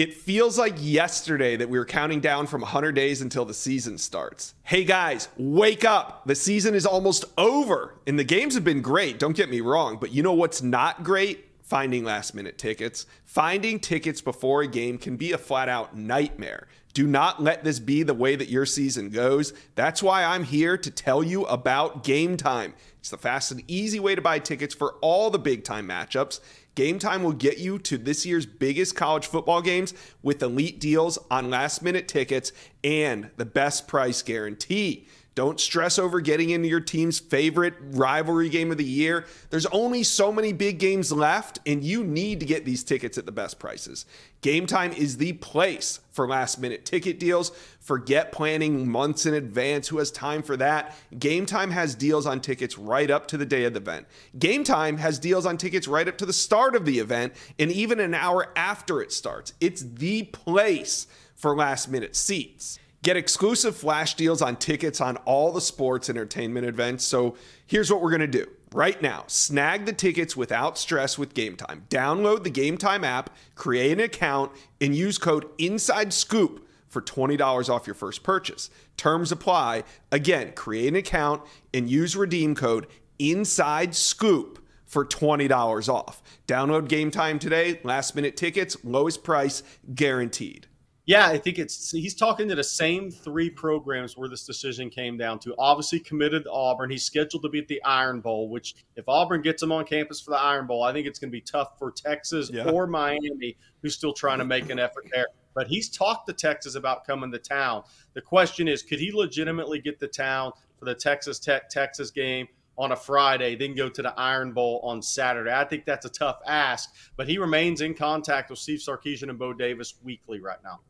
It 0.01 0.15
feels 0.15 0.59
like 0.59 0.77
yesterday 0.79 1.57
that 1.57 1.69
we 1.69 1.79
were 1.79 1.85
counting 1.85 2.21
down 2.21 2.47
from 2.47 2.63
100 2.63 2.93
days 2.93 3.21
until 3.21 3.45
the 3.45 3.53
season 3.53 3.99
starts. 3.99 4.55
Hey 4.63 4.83
guys, 4.83 5.29
wake 5.37 5.85
up. 5.85 6.23
The 6.25 6.35
season 6.35 6.75
is 6.75 6.87
almost 6.87 7.27
over. 7.37 7.97
And 8.07 8.19
the 8.19 8.25
games 8.25 8.55
have 8.55 8.65
been 8.65 8.81
great, 8.81 9.19
don't 9.19 9.37
get 9.37 9.51
me 9.51 9.61
wrong. 9.61 9.99
But 10.01 10.11
you 10.11 10.23
know 10.23 10.33
what's 10.33 10.63
not 10.63 11.05
great? 11.05 11.45
Finding 11.61 12.03
last 12.03 12.35
minute 12.35 12.57
tickets. 12.57 13.05
Finding 13.27 13.79
tickets 13.79 14.23
before 14.23 14.63
a 14.63 14.67
game 14.67 14.97
can 14.97 15.19
be 15.19 15.33
a 15.33 15.39
flat 15.39 15.69
out 15.69 15.95
nightmare. 15.95 16.67
Do 16.95 17.07
not 17.07 17.43
let 17.43 17.63
this 17.63 17.79
be 17.79 18.03
the 18.03 18.15
way 18.15 18.37
that 18.37 18.49
your 18.49 18.65
season 18.65 19.11
goes. 19.11 19.53
That's 19.75 20.03
why 20.03 20.25
I'm 20.25 20.45
here 20.45 20.79
to 20.79 20.91
tell 20.91 21.23
you 21.23 21.45
about 21.45 22.05
Game 22.05 22.39
Time. 22.39 22.73
It's 23.01 23.11
the 23.11 23.19
fast 23.19 23.51
and 23.51 23.63
easy 23.67 23.99
way 23.99 24.15
to 24.15 24.21
buy 24.21 24.39
tickets 24.39 24.75
for 24.75 24.95
all 25.01 25.31
the 25.31 25.39
big 25.39 25.65
time 25.65 25.89
matchups. 25.89 26.41
Game 26.75 26.99
Time 26.99 27.23
will 27.23 27.33
get 27.33 27.59
you 27.59 27.79
to 27.81 27.99
this 27.99 28.25
year's 28.25 28.47
biggest 28.47 28.95
college 28.95 29.27
football 29.27 29.61
games 29.63 29.93
with 30.23 30.43
elite 30.43 30.79
deals 30.79 31.19
on 31.31 31.51
last 31.51 31.83
minute 31.83 32.07
tickets 32.07 32.53
and 32.85 33.31
the 33.37 33.45
best 33.45 33.89
price 33.89 34.23
guarantee. 34.23 35.09
Don't 35.41 35.59
stress 35.59 35.99
over 35.99 36.21
getting 36.21 36.51
into 36.51 36.69
your 36.69 36.81
team's 36.81 37.19
favorite 37.19 37.73
rivalry 37.93 38.51
game 38.51 38.71
of 38.71 38.77
the 38.77 38.85
year. 38.85 39.25
There's 39.49 39.65
only 39.65 40.03
so 40.03 40.31
many 40.31 40.53
big 40.53 40.79
games 40.79 41.11
left, 41.11 41.61
and 41.65 41.83
you 41.83 42.05
need 42.05 42.41
to 42.41 42.47
get 42.47 42.67
these 42.67 42.85
tickets 42.85 43.17
at 43.17 43.25
the 43.25 43.33
best 43.33 43.59
prices. 43.59 44.05
Game 44.43 44.67
Time 44.67 44.93
is 44.93 45.17
the 45.17 45.33
place 45.33 46.01
for 46.11 46.29
last 46.29 46.61
minute 46.61 46.85
ticket 46.85 47.19
deals. 47.19 47.53
Forget 47.81 48.33
planning 48.33 48.87
months 48.87 49.25
in 49.25 49.33
advance. 49.33 49.89
Who 49.89 49.97
has 49.97 50.11
time 50.11 50.43
for 50.43 50.59
that? 50.59 50.95
Game 51.19 51.47
Time 51.47 51.71
has 51.71 51.95
deals 51.95 52.27
on 52.27 52.43
tickets 52.43 52.77
right 52.77 53.11
up 53.11 53.27
to 53.29 53.39
the 53.39 53.47
day 53.47 53.65
of 53.65 53.73
the 53.73 53.81
event. 53.81 54.09
Game 54.39 54.63
Time 54.63 54.99
has 54.99 55.19
deals 55.19 55.47
on 55.47 55.57
tickets 55.57 55.89
right 55.89 56.07
up 56.07 56.19
to 56.19 56.27
the 56.27 56.35
start 56.35 56.77
of 56.77 56.85
the 56.85 56.99
event 56.99 57.33
and 57.59 57.73
even 57.73 57.99
an 57.99 58.13
hour 58.13 58.53
after 58.57 59.01
it 59.01 59.11
starts. 59.11 59.55
It's 59.59 59.81
the 59.81 60.25
place 60.25 61.07
for 61.35 61.57
last 61.57 61.89
minute 61.89 62.15
seats. 62.15 62.79
Get 63.03 63.17
exclusive 63.17 63.77
flash 63.77 64.15
deals 64.15 64.43
on 64.43 64.57
tickets 64.57 65.01
on 65.01 65.17
all 65.19 65.53
the 65.53 65.61
sports 65.63 66.11
entertainment 66.11 66.67
events. 66.67 67.03
So 67.05 67.35
here's 67.67 67.91
what 67.91 68.03
we're 68.03 68.11
going 68.11 68.21
to 68.21 68.27
do. 68.27 68.47
Right 68.73 69.01
now, 69.01 69.25
snag 69.27 69.87
the 69.87 69.93
tickets 69.95 70.37
without 70.37 70.77
stress 70.77 71.19
with 71.19 71.33
Game 71.33 71.57
Time. 71.57 71.87
Download 71.89 72.45
the 72.45 72.51
Game 72.51 72.77
Time 72.77 73.03
app, 73.03 73.35
create 73.55 73.93
an 73.93 74.01
account, 74.01 74.53
and 74.81 74.95
use 74.95 75.17
code 75.17 75.47
Inside 75.57 76.13
Scoop 76.13 76.69
for 76.89 77.01
$20 77.01 77.71
off 77.71 77.87
your 77.87 77.95
first 77.95 78.23
purchase. 78.23 78.69
Terms 78.99 79.33
apply. 79.33 79.85
Again, 80.13 80.53
create 80.53 80.89
an 80.89 80.97
account 80.97 81.43
and 81.73 81.89
use 81.89 82.15
redeem 82.15 82.55
code 82.55 82.87
Inside 83.19 83.95
Scoop 83.95 84.63
for 84.85 85.07
$20 85.07 85.89
off. 85.89 86.23
Download 86.47 86.87
game 86.87 87.11
time 87.11 87.39
today. 87.39 87.81
Last 87.83 88.15
minute 88.15 88.37
tickets, 88.37 88.77
lowest 88.85 89.25
price 89.25 89.63
guaranteed. 89.95 90.67
Yeah, 91.11 91.27
I 91.27 91.39
think 91.39 91.59
it's 91.59 91.91
he's 91.91 92.15
talking 92.15 92.47
to 92.47 92.55
the 92.55 92.63
same 92.63 93.11
three 93.11 93.51
programs 93.51 94.17
where 94.17 94.29
this 94.29 94.45
decision 94.45 94.91
came 94.91 95.19
down 95.19 95.41
to. 95.41 95.57
Obviously 95.59 95.99
committed 95.99 96.45
to 96.45 96.53
Auburn. 96.53 96.89
He's 96.89 97.03
scheduled 97.03 97.43
to 97.43 97.49
be 97.49 97.59
at 97.59 97.67
the 97.67 97.83
Iron 97.83 98.21
Bowl, 98.21 98.49
which 98.49 98.77
if 98.95 99.09
Auburn 99.09 99.43
gets 99.43 99.61
him 99.61 99.73
on 99.73 99.85
campus 99.87 100.21
for 100.21 100.31
the 100.31 100.39
Iron 100.39 100.69
Bowl, 100.69 100.85
I 100.85 100.93
think 100.93 101.09
it's 101.09 101.19
going 101.19 101.31
to 101.31 101.37
be 101.37 101.41
tough 101.41 101.77
for 101.81 101.91
Texas 101.91 102.49
yeah. 102.53 102.71
or 102.71 102.87
Miami, 102.87 103.57
who's 103.83 103.97
still 103.97 104.13
trying 104.13 104.39
to 104.39 104.45
make 104.45 104.71
an 104.71 104.79
effort 104.79 105.05
there. 105.13 105.27
But 105.53 105.67
he's 105.67 105.89
talked 105.89 106.29
to 106.29 106.33
Texas 106.33 106.77
about 106.77 107.05
coming 107.05 107.33
to 107.33 107.41
town. 107.41 107.83
The 108.15 108.23
question 108.23 108.69
is, 108.69 108.85
could 108.85 109.01
he 109.01 109.11
legitimately 109.11 109.81
get 109.81 109.99
to 109.99 110.07
town 110.07 110.53
for 110.79 110.85
the 110.85 110.95
Texas 110.95 111.41
Tech 111.41 111.69
Texas 111.71 112.13
game? 112.13 112.47
on 112.79 112.93
a 112.93 112.97
Friday, 112.97 113.57
then 113.57 113.75
go 113.75 113.91
to 113.91 114.01
the 114.01 114.19
Iron 114.19 114.53
Bowl 114.53 114.81
on 114.83 115.03
Saturday. 115.03 115.53
I 115.53 115.65
think 115.65 115.85
that's 115.85 116.07
a 116.07 116.09
tough 116.09 116.39
ask, 116.47 116.95
but 117.15 117.29
he 117.29 117.37
remains 117.37 117.83
in 117.83 117.93
contact 117.93 118.49
with 118.49 118.59
Steve 118.59 118.79
Sarkisian 118.79 119.29
and 119.29 119.39
Bo 119.39 119.53
Davis 119.53 119.97
weekly 120.03 120.41
right 120.41 120.57
now. 120.65 120.81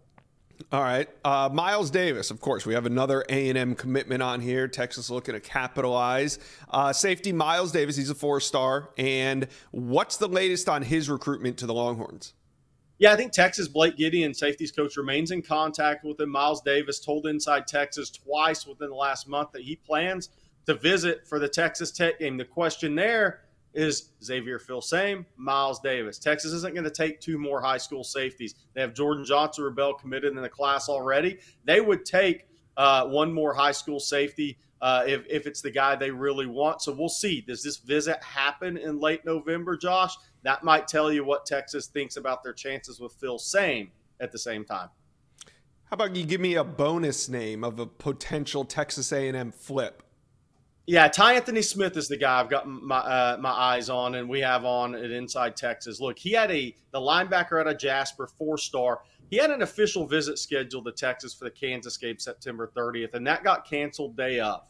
All 0.73 0.83
right, 0.83 1.09
uh, 1.25 1.49
Miles 1.52 1.90
Davis. 1.90 2.31
Of 2.31 2.40
course, 2.40 2.67
we 2.67 2.75
have 2.75 2.87
another 2.87 3.25
A 3.29 3.49
and 3.49 3.59
M 3.59 3.75
commitment 3.75 4.23
on 4.23 4.40
here. 4.40 4.69
Texas 4.69 5.11
looking 5.11 5.35
to 5.35 5.40
capitalize. 5.40 6.38
Uh, 6.69 6.93
safety 6.93 7.33
Miles 7.33 7.73
Davis. 7.73 7.97
He's 7.97 8.11
a 8.11 8.14
four 8.14 8.40
star. 8.40 8.90
And 8.97 9.49
what's 9.71 10.17
the 10.17 10.29
latest 10.29 10.69
on 10.69 10.83
his 10.83 11.09
recruitment 11.09 11.57
to 11.59 11.67
the 11.67 11.75
Longhorns? 11.75 12.35
Yeah, 12.99 13.12
I 13.12 13.17
think 13.17 13.33
Texas 13.33 13.67
Blake 13.67 13.97
Gideon, 13.97 14.35
safeties 14.35 14.71
coach, 14.71 14.97
remains 14.99 15.31
in 15.31 15.40
contact 15.40 16.05
with 16.05 16.21
him. 16.21 16.31
Miles 16.31 16.61
Davis 16.61 17.00
told 17.00 17.26
Inside 17.26 17.67
Texas 17.67 18.11
twice 18.11 18.67
within 18.67 18.90
the 18.90 18.97
last 18.97 19.26
month 19.26 19.52
that 19.52 19.62
he 19.62 19.76
plans 19.76 20.29
to 20.67 20.75
visit 20.75 21.26
for 21.26 21.38
the 21.38 21.49
Texas 21.49 21.90
Tech 21.90 22.19
game. 22.19 22.37
The 22.37 22.45
question 22.45 22.95
there 22.95 23.40
is 23.73 24.11
Xavier 24.23 24.59
Filsaime, 24.59 25.25
Miles 25.37 25.81
Davis. 25.81 26.19
Texas 26.19 26.53
isn't 26.53 26.75
going 26.75 26.85
to 26.85 26.91
take 26.91 27.21
two 27.21 27.39
more 27.39 27.61
high 27.61 27.79
school 27.79 28.03
safeties. 28.03 28.55
They 28.75 28.81
have 28.81 28.95
Jordan 28.95 29.25
Johnson 29.25 29.65
Rebel 29.65 29.95
committed 29.95 30.37
in 30.37 30.43
the 30.43 30.49
class 30.49 30.89
already. 30.89 31.39
They 31.65 31.81
would 31.81 32.05
take 32.05 32.47
uh, 32.77 33.07
one 33.07 33.33
more 33.33 33.55
high 33.55 33.73
school 33.73 34.00
safety 34.00 34.59
uh, 34.81 35.05
if, 35.07 35.25
if 35.29 35.47
it's 35.47 35.61
the 35.61 35.71
guy 35.71 35.95
they 35.95 36.11
really 36.11 36.47
want. 36.47 36.83
So 36.83 36.93
we'll 36.93 37.09
see. 37.09 37.41
Does 37.41 37.62
this 37.62 37.77
visit 37.77 38.23
happen 38.23 38.77
in 38.77 38.99
late 38.99 39.25
November, 39.25 39.77
Josh? 39.77 40.15
That 40.43 40.65
might 40.65 40.89
tell 40.89 41.12
you 41.12 41.25
what 41.25 41.47
Texas 41.47 41.87
thinks 41.87 42.17
about 42.17 42.43
their 42.43 42.55
chances 42.55 42.99
with 42.99 43.19
Filsaime 43.21 43.91
at 44.21 44.33
the 44.33 44.39
same 44.39 44.65
time. 44.65 44.89
How 45.85 45.95
about 45.95 46.15
you 46.15 46.25
give 46.25 46.41
me 46.41 46.55
a 46.55 46.65
bonus 46.65 47.29
name 47.29 47.65
of 47.65 47.79
a 47.81 47.87
potential 47.87 48.65
Texas 48.65 49.12
A&M 49.12 49.53
flip? 49.53 50.03
Yeah, 50.90 51.06
Ty 51.06 51.35
Anthony 51.35 51.62
Smith 51.62 51.97
is 51.97 52.09
the 52.09 52.16
guy 52.16 52.40
I've 52.40 52.50
got 52.50 52.66
my 52.66 52.99
uh, 52.99 53.37
my 53.38 53.52
eyes 53.52 53.88
on, 53.88 54.16
and 54.16 54.28
we 54.28 54.40
have 54.40 54.64
on 54.64 54.97
at 54.97 55.12
Inside 55.12 55.56
Texas. 55.56 56.00
Look, 56.00 56.18
he 56.18 56.32
had 56.32 56.50
a 56.50 56.75
the 56.90 56.99
linebacker 56.99 57.61
out 57.61 57.68
of 57.68 57.78
Jasper, 57.78 58.26
four 58.26 58.59
star. 58.59 59.02
He 59.30 59.37
had 59.37 59.52
an 59.52 59.62
official 59.62 60.04
visit 60.04 60.37
scheduled 60.37 60.87
to 60.87 60.90
Texas 60.90 61.32
for 61.32 61.44
the 61.44 61.52
Kansas 61.52 61.97
game 61.97 62.18
September 62.18 62.73
30th, 62.76 63.14
and 63.14 63.25
that 63.28 63.44
got 63.44 63.70
canceled 63.70 64.16
day 64.16 64.40
of. 64.40 64.62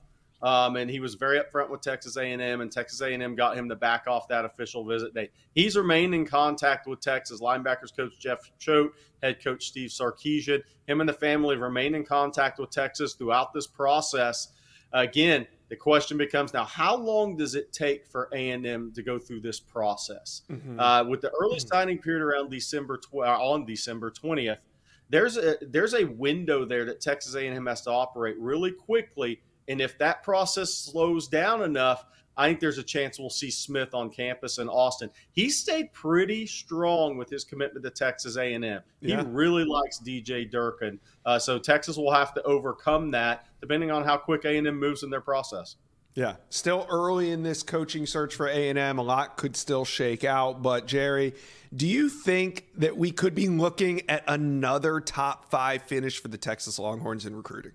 Um, 0.42 0.76
and 0.76 0.90
he 0.90 1.00
was 1.00 1.14
very 1.14 1.40
upfront 1.40 1.70
with 1.70 1.80
Texas 1.80 2.18
A&M, 2.18 2.60
and 2.60 2.70
Texas 2.70 3.00
A&M 3.00 3.34
got 3.34 3.56
him 3.56 3.70
to 3.70 3.76
back 3.76 4.06
off 4.06 4.28
that 4.28 4.44
official 4.44 4.84
visit 4.84 5.14
date. 5.14 5.30
He's 5.54 5.74
remained 5.74 6.14
in 6.14 6.26
contact 6.26 6.86
with 6.86 7.00
Texas 7.00 7.40
linebackers 7.40 7.96
coach 7.96 8.20
Jeff 8.20 8.40
Choate, 8.58 8.92
head 9.22 9.42
coach 9.42 9.64
Steve 9.64 9.88
Sarkisian. 9.88 10.60
Him 10.86 11.00
and 11.00 11.08
the 11.08 11.14
family 11.14 11.56
remain 11.56 11.94
in 11.94 12.04
contact 12.04 12.58
with 12.58 12.68
Texas 12.68 13.14
throughout 13.14 13.54
this 13.54 13.66
process. 13.66 14.48
Again, 14.92 15.46
the 15.70 15.76
question 15.76 16.18
becomes 16.18 16.52
now: 16.52 16.64
How 16.64 16.96
long 16.96 17.36
does 17.36 17.54
it 17.54 17.72
take 17.72 18.06
for 18.06 18.28
A 18.34 18.50
and 18.50 18.66
M 18.66 18.92
to 18.94 19.02
go 19.02 19.18
through 19.18 19.40
this 19.40 19.60
process? 19.60 20.42
Mm-hmm. 20.50 20.78
Uh, 20.78 21.04
with 21.04 21.22
the 21.22 21.30
early 21.40 21.56
mm-hmm. 21.56 21.68
signing 21.68 21.98
period 21.98 22.22
around 22.22 22.50
December 22.50 22.98
tw- 22.98 23.24
uh, 23.24 23.38
on 23.40 23.64
December 23.64 24.10
twentieth, 24.10 24.60
there's 25.08 25.36
a 25.36 25.56
there's 25.62 25.94
a 25.94 26.04
window 26.04 26.64
there 26.64 26.84
that 26.84 27.00
Texas 27.00 27.36
A 27.36 27.46
and 27.46 27.56
M 27.56 27.66
has 27.66 27.82
to 27.82 27.90
operate 27.90 28.36
really 28.38 28.72
quickly, 28.72 29.40
and 29.68 29.80
if 29.80 29.96
that 29.98 30.24
process 30.24 30.74
slows 30.74 31.28
down 31.28 31.62
enough, 31.62 32.04
I 32.36 32.48
think 32.48 32.58
there's 32.58 32.78
a 32.78 32.82
chance 32.82 33.20
we'll 33.20 33.30
see 33.30 33.50
Smith 33.50 33.94
on 33.94 34.10
campus 34.10 34.58
in 34.58 34.68
Austin. 34.68 35.08
He 35.30 35.50
stayed 35.50 35.92
pretty 35.92 36.46
strong 36.46 37.16
with 37.16 37.30
his 37.30 37.44
commitment 37.44 37.84
to 37.84 37.90
Texas 37.90 38.36
A&M. 38.36 38.80
He 39.00 39.08
yeah. 39.10 39.22
really 39.28 39.64
likes 39.64 40.00
DJ 40.00 40.50
Durkin, 40.50 40.98
uh, 41.24 41.38
so 41.38 41.60
Texas 41.60 41.96
will 41.96 42.12
have 42.12 42.34
to 42.34 42.42
overcome 42.42 43.12
that 43.12 43.46
depending 43.60 43.90
on 43.90 44.04
how 44.04 44.16
quick 44.16 44.44
A&M 44.44 44.78
moves 44.78 45.02
in 45.02 45.10
their 45.10 45.20
process. 45.20 45.76
Yeah, 46.14 46.36
still 46.48 46.86
early 46.90 47.30
in 47.30 47.44
this 47.44 47.62
coaching 47.62 48.04
search 48.04 48.34
for 48.34 48.48
A&M. 48.48 48.98
A 48.98 49.02
lot 49.02 49.36
could 49.36 49.54
still 49.54 49.84
shake 49.84 50.24
out, 50.24 50.60
but 50.60 50.86
Jerry, 50.86 51.34
do 51.74 51.86
you 51.86 52.08
think 52.08 52.66
that 52.76 52.96
we 52.96 53.12
could 53.12 53.34
be 53.34 53.48
looking 53.48 54.02
at 54.08 54.24
another 54.26 55.00
top 55.00 55.50
5 55.50 55.82
finish 55.82 56.20
for 56.20 56.28
the 56.28 56.38
Texas 56.38 56.80
Longhorns 56.80 57.26
in 57.26 57.36
recruiting? 57.36 57.72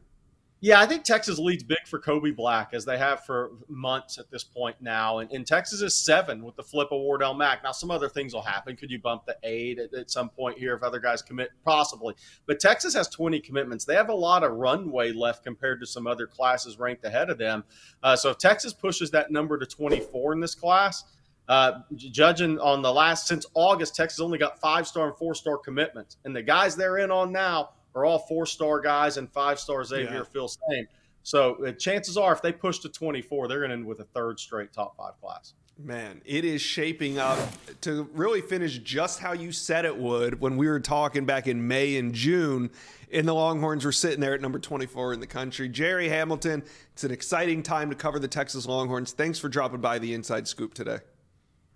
Yeah, 0.65 0.79
I 0.79 0.87
think 0.87 1.03
Texas 1.03 1.37
leads 1.37 1.61
big 1.61 1.85
for 1.85 1.99
Kobe 1.99 2.31
Black 2.31 2.73
as 2.73 2.85
they 2.85 2.97
have 2.97 3.23
for 3.23 3.51
months 3.67 4.17
at 4.17 4.31
this 4.31 4.43
point 4.43 4.75
now. 4.79 5.19
And, 5.19 5.31
and 5.31 5.45
Texas 5.45 5.79
is 5.81 5.95
seven 5.95 6.43
with 6.43 6.55
the 6.55 6.63
flip 6.63 6.87
of 6.91 7.01
Wardell 7.01 7.35
Mack. 7.35 7.63
Now, 7.63 7.71
some 7.71 7.91
other 7.91 8.09
things 8.09 8.33
will 8.33 8.41
happen. 8.41 8.75
Could 8.75 8.89
you 8.89 8.97
bump 8.97 9.27
the 9.27 9.37
eight 9.43 9.77
at, 9.77 9.93
at, 9.93 10.09
some 10.09 10.27
point 10.27 10.57
here 10.57 10.73
if 10.73 10.81
other 10.81 10.97
guys 10.97 11.21
commit? 11.21 11.51
Possibly. 11.63 12.15
But 12.47 12.59
Texas 12.59 12.95
has 12.95 13.07
20 13.09 13.41
commitments. 13.41 13.85
They 13.85 13.93
have 13.93 14.09
a 14.09 14.15
lot 14.15 14.43
of 14.43 14.53
runway 14.53 15.11
left 15.11 15.43
compared 15.43 15.81
to 15.81 15.85
some 15.85 16.07
other 16.07 16.25
classes 16.25 16.79
ranked 16.79 17.05
ahead 17.05 17.29
of 17.29 17.37
them. 17.37 17.63
Uh, 18.01 18.15
so 18.15 18.31
if 18.31 18.39
Texas 18.39 18.73
pushes 18.73 19.11
that 19.11 19.29
number 19.29 19.59
to 19.59 19.67
24 19.67 20.33
in 20.33 20.39
this 20.39 20.55
class, 20.55 21.03
uh, 21.47 21.81
judging 21.93 22.57
on 22.57 22.81
the 22.81 22.91
last 22.91 23.27
since 23.27 23.45
August, 23.53 23.95
Texas 23.95 24.19
only 24.19 24.39
got 24.39 24.59
five 24.59 24.87
star 24.87 25.09
and 25.09 25.17
four 25.17 25.35
star 25.35 25.59
commitments. 25.59 26.17
And 26.25 26.35
the 26.35 26.41
guys 26.41 26.75
they're 26.75 26.97
in 26.97 27.11
on 27.11 27.31
now 27.31 27.69
are 27.95 28.05
all 28.05 28.19
four 28.19 28.45
star 28.45 28.79
guys 28.79 29.17
and 29.17 29.31
five 29.31 29.59
star 29.59 29.83
Xavier 29.83 30.13
yeah. 30.13 30.21
Filsaime. 30.21 30.87
So 31.23 31.65
uh, 31.65 31.71
chances 31.71 32.17
are, 32.17 32.33
if 32.33 32.41
they 32.41 32.51
push 32.51 32.79
to 32.79 32.89
24, 32.89 33.47
they're 33.47 33.59
going 33.59 33.69
to 33.69 33.77
end 33.77 33.85
with 33.85 33.99
a 33.99 34.03
third 34.03 34.39
straight 34.39 34.71
top 34.71 34.95
five 34.95 35.19
class. 35.19 35.53
Man, 35.77 36.21
it 36.23 36.45
is 36.45 36.61
shaping 36.61 37.17
up 37.17 37.37
to 37.81 38.03
really 38.13 38.41
finish 38.41 38.77
just 38.77 39.19
how 39.19 39.33
you 39.33 39.51
said 39.51 39.83
it 39.83 39.97
would 39.97 40.39
when 40.39 40.55
we 40.55 40.67
were 40.67 40.79
talking 40.79 41.25
back 41.25 41.47
in 41.47 41.67
May 41.67 41.97
and 41.97 42.13
June. 42.13 42.69
And 43.11 43.27
the 43.27 43.33
Longhorns 43.33 43.83
were 43.83 43.91
sitting 43.91 44.19
there 44.19 44.33
at 44.33 44.41
number 44.41 44.59
24 44.59 45.13
in 45.13 45.19
the 45.19 45.27
country. 45.27 45.67
Jerry 45.67 46.07
Hamilton, 46.07 46.63
it's 46.93 47.03
an 47.03 47.11
exciting 47.11 47.61
time 47.61 47.89
to 47.89 47.95
cover 47.95 48.19
the 48.19 48.27
Texas 48.27 48.65
Longhorns. 48.65 49.11
Thanks 49.11 49.39
for 49.39 49.49
dropping 49.49 49.81
by 49.81 49.99
the 49.99 50.13
Inside 50.13 50.47
Scoop 50.47 50.73
today. 50.73 50.99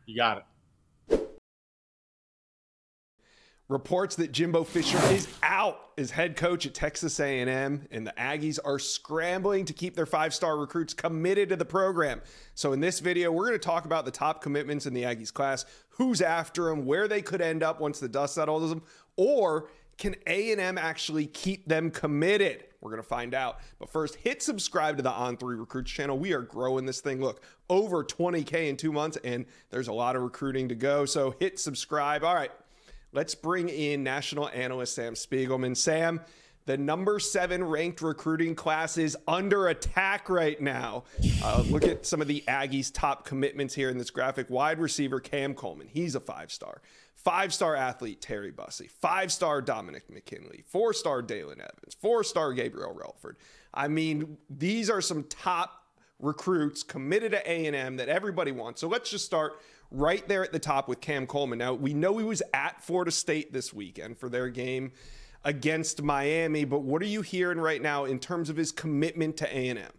You 0.06 0.16
got 0.16 0.38
it 0.38 0.44
reports 3.70 4.16
that 4.16 4.32
Jimbo 4.32 4.64
Fisher 4.64 4.98
is 5.14 5.28
out 5.44 5.80
as 5.98 6.10
head 6.10 6.36
coach 6.36 6.66
at 6.66 6.74
Texas 6.74 7.20
A&M 7.20 7.88
and 7.92 8.08
the 8.08 8.14
Aggies 8.18 8.58
are 8.66 8.80
scrambling 8.80 9.64
to 9.66 9.74
keep 9.74 9.96
their 9.96 10.08
five-star 10.08 10.58
recruits 10.58 10.94
committed 10.96 11.50
to 11.50 11.56
the 11.56 11.66
program. 11.66 12.20
So 12.56 12.74
in 12.74 12.80
this 12.80 13.00
video, 13.00 13.32
we're 13.32 13.48
going 13.48 13.60
to 13.60 13.66
talk 13.66 13.86
about 13.86 14.06
the 14.06 14.12
top 14.12 14.42
commitments 14.42 14.88
in 14.88 14.94
the 14.96 15.04
Aggies 15.04 15.32
class, 15.32 15.66
who's 15.90 16.20
after 16.20 16.66
them, 16.66 16.86
where 16.86 17.08
they 17.08 17.22
could 17.22 17.42
end 17.42 17.62
up 17.62 17.80
once 17.80 18.00
the 18.00 18.10
dust 18.10 18.34
settles 18.34 18.68
them, 18.70 18.82
or 19.18 19.70
can 20.00 20.16
A&M 20.26 20.78
actually 20.80 21.28
keep 21.28 21.68
them 21.68 21.92
committed? 21.92 22.64
We're 22.82 22.92
going 22.92 23.04
to 23.04 23.08
find 23.08 23.36
out. 23.36 23.60
But 23.78 23.92
first, 23.92 24.16
hit 24.16 24.42
subscribe 24.42 24.98
to 24.98 25.04
the 25.04 25.12
On3 25.12 25.60
Recruits 25.60 25.92
channel. 25.92 26.18
We 26.18 26.34
are 26.34 26.42
growing 26.42 26.86
this 26.86 27.02
thing. 27.02 27.22
Look, 27.22 27.44
over 27.70 28.04
20K 28.04 28.70
in 28.70 28.78
two 28.78 28.94
months, 28.94 29.18
and 29.24 29.46
there's 29.70 29.90
a 29.90 29.94
lot 29.94 30.16
of 30.16 30.24
recruiting 30.24 30.70
to 30.70 30.76
go. 30.76 31.06
So 31.06 31.36
hit 31.40 31.60
subscribe. 31.60 32.24
All 32.24 32.34
right. 32.34 32.52
Let's 33.12 33.34
bring 33.34 33.70
in 33.70 34.04
national 34.04 34.50
analyst 34.50 34.94
Sam 34.94 35.16
Spiegelman. 35.16 35.76
Sam, 35.76 36.22
the 36.66 36.78
number 36.78 37.18
seven 37.18 37.64
ranked 37.64 38.04
recruiting 38.04 38.54
class 38.54 39.00
is 39.00 39.18
under 39.28 39.70
attack 39.70 40.30
right 40.30 40.62
now. 40.62 41.06
Uh, 41.44 41.64
look 41.70 41.86
at 41.86 42.06
some 42.06 42.22
of 42.22 42.28
the 42.28 42.44
Aggies' 42.48 42.92
top 42.94 43.26
commitments 43.26 43.74
here 43.74 43.90
in 43.90 43.98
this 43.98 44.12
graphic. 44.12 44.52
Wide 44.52 44.78
receiver 44.78 45.20
Cam 45.20 45.56
Coleman, 45.56 45.88
he's 45.88 46.14
a 46.14 46.20
five 46.20 46.52
star. 46.52 46.82
Five 47.16 47.52
star 47.52 47.76
athlete 47.76 48.22
Terry 48.22 48.52
Bussey. 48.52 48.88
Five 48.88 49.32
star 49.32 49.62
Dominic 49.62 50.10
McKinley. 50.10 50.64
Four 50.68 50.94
star 50.94 51.24
Dalen 51.24 51.60
Evans. 51.60 51.98
Four 52.00 52.24
star 52.24 52.54
Gabriel 52.54 52.96
Relaford. 52.96 53.36
I 53.74 53.88
mean, 53.88 54.38
these 54.50 54.90
are 54.92 55.02
some 55.02 55.24
top 55.24 55.84
recruits 56.20 56.84
committed 56.84 57.32
to 57.32 57.50
A&M 57.50 57.98
that 57.98 58.10
everybody 58.10 58.52
wants. 58.52 58.82
So 58.82 58.88
let's 58.88 59.10
just 59.10 59.26
start 59.26 59.54
right 59.92 60.28
there 60.28 60.44
at 60.44 60.52
the 60.52 60.60
top 60.60 60.88
with 60.88 61.02
Cam 61.02 61.26
Coleman. 61.26 61.60
Now, 61.60 61.74
we 61.74 61.94
know 61.94 62.18
he 62.18 62.26
was 62.26 62.42
at 62.54 62.84
Florida 62.84 63.12
State 63.12 63.54
this 63.54 63.74
weekend 63.74 64.18
for 64.18 64.30
their 64.30 64.50
game 64.50 64.92
against 65.44 66.02
Miami, 66.02 66.66
but 66.66 66.82
what 66.84 67.02
are 67.02 67.08
you 67.08 67.22
hearing 67.22 67.60
right 67.60 67.82
now 67.82 68.06
in 68.06 68.20
terms 68.20 68.50
of 68.50 68.58
his 68.58 68.72
commitment 68.72 69.38
to 69.38 69.48
A&M? 69.48 69.92